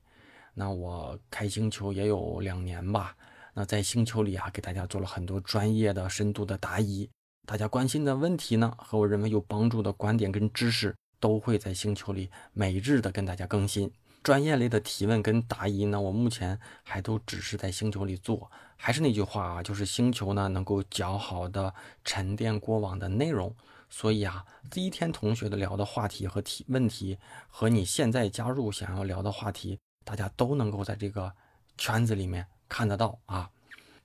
[0.54, 3.14] 那我开星球也有两年吧，
[3.54, 7.10] 那在星球里啊，给大家做了很多专业的、深度的答疑。
[7.46, 13.92] 大家关心的问题呢，和我认为有帮助的观点跟知识，都会在星球里每日的跟大家更新。
[14.24, 18.52] 专业类的提问跟答疑呢，我目前还都只是在星球里做。
[18.78, 21.74] 还是那句话啊，就是星球呢能够较好的
[22.04, 23.56] 沉淀过往的内容。
[23.90, 27.18] 所以啊，第一天同学的聊的话题和提问题，
[27.50, 31.34] 和你现在加入想要聊的话题，大家都能够在这个
[31.78, 33.50] 圈子里面看得到啊。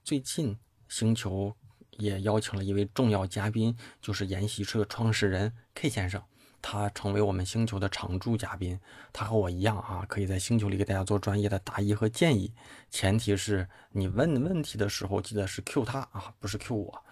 [0.03, 1.55] 最近星球。
[1.99, 6.23] 也邀请了一位重要嘉宾，就是研习社创始人 K 先生，
[6.69, 8.77] 他成为我们星球的常驻嘉宾。
[9.13, 12.53] 他和我一样啊，可以在星球里给大家做专业的答疑和建议。
[12.91, 17.05] 前提是你问问题的时候，记得是 Q 他啊，不是 Q 我。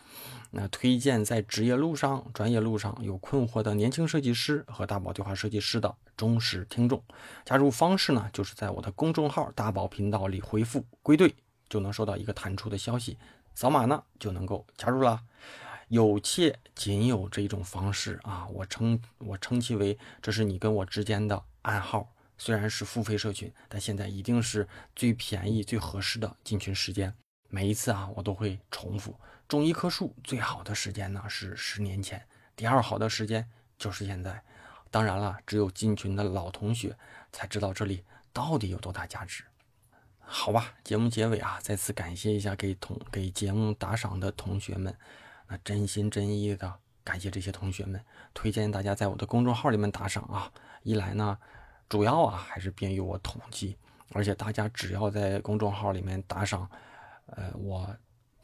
[0.51, 7.01] 那推荐在职业路上、专业路上有困惑的年轻设计师和大宝对话设计师的忠实听众。
[7.44, 11.32] 加入方式呢，就是在我的公众号大宝频道里回复“归队”，
[11.70, 13.16] 就能收到一个弹出的消息。
[13.55, 15.20] 扫码呢就能够加入了，
[15.89, 18.47] 有且仅有这一种方式啊！
[18.48, 22.11] 我称我称其为这是你跟我之间的暗号。
[22.36, 24.66] 虽然是付费社群，但现在一定是
[24.97, 27.15] 最便宜、最合适的进群时间。
[27.48, 29.15] 每一次啊，我都会重复：
[29.47, 33.48] 种一棵树最好的时间呢是十年前，第二好的时间
[33.78, 34.43] 就是现在。
[34.90, 36.97] 当然了，只有进群的老同学
[37.31, 38.02] 才知道这里
[38.32, 39.44] 到底有多大价值。
[40.19, 44.97] 好吧，节目结尾啊，再次感谢一下给同给节目打赏的同学们，
[45.48, 48.00] 那真心真意的感谢这些同学们，
[48.32, 50.50] 推荐大家在我的公众号里面打赏啊。
[50.82, 51.38] 一来呢，
[51.88, 53.76] 主要啊还是便于我统计，
[54.12, 56.68] 而且大家只要在公众号里面打赏，
[57.26, 57.96] 呃，我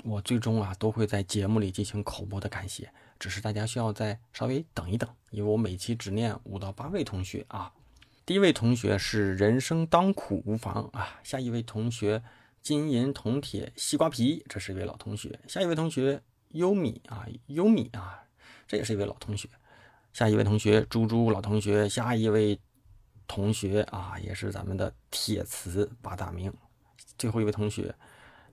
[0.04, 7.72] 我最终啊都会在节目里进行口播的感谢，只是大家需要再稍微等一等，因为我每期只念五到八位同学啊。
[8.24, 12.22] 第一位同学是人生当苦无妨啊，下一位同学
[12.62, 15.38] 金银铜铁西瓜皮，这是一位老同学。
[15.48, 18.22] 下一位同学优米啊，优米啊，
[18.66, 19.48] 这也是一位老同学。
[20.12, 22.58] 下一位同学猪猪老同学，下一位
[23.26, 26.52] 同学啊，也是咱们的铁瓷八大名。
[27.18, 27.94] 最后一位同学。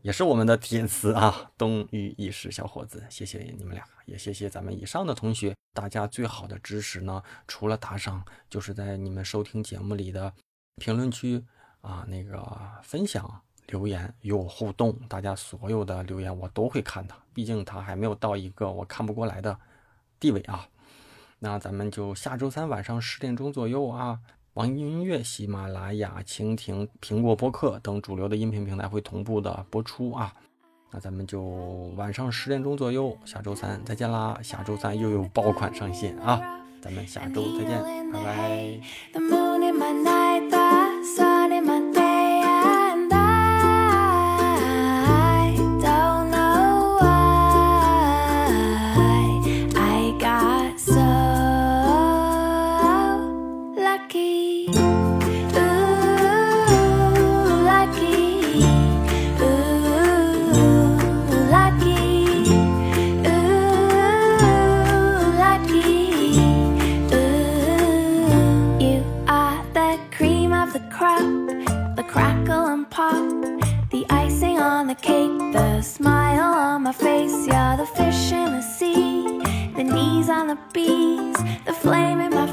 [0.04, 5.54] 也是我们的铁瓷啊，东隅一时小伙子，谢谢你们俩，也谢谢咱们以上的同学。
[5.74, 10.32] 大家最好的支持呢，除了打赏，就是在你们收听节目里的
[10.76, 11.44] 评论区
[11.82, 12.40] 啊，那个
[12.84, 14.94] 分享留言与我互动。
[15.08, 19.58] 大家所有的留言我都会看的，毕竟他还没有到一个我看不过来的
[20.20, 20.68] 地位啊。
[21.40, 24.20] 那咱们就下周三晚上十点钟左右啊。
[24.56, 30.34] 网易云音乐、喜马拉雅、蜻蜓、苹果播客等主流的音频平台会同步的播出啊。
[30.90, 31.44] 那咱们就
[31.96, 34.40] 晚上十点钟左右，下周三再见啦！
[34.42, 36.42] 下周三又有爆款上线啊，
[36.82, 38.80] 咱们下周再见，拜拜。
[74.78, 79.24] on the cake, the smile on my face, yeah, the fish in the sea,
[79.76, 81.36] the knees on the bees,
[81.66, 82.47] the flame in my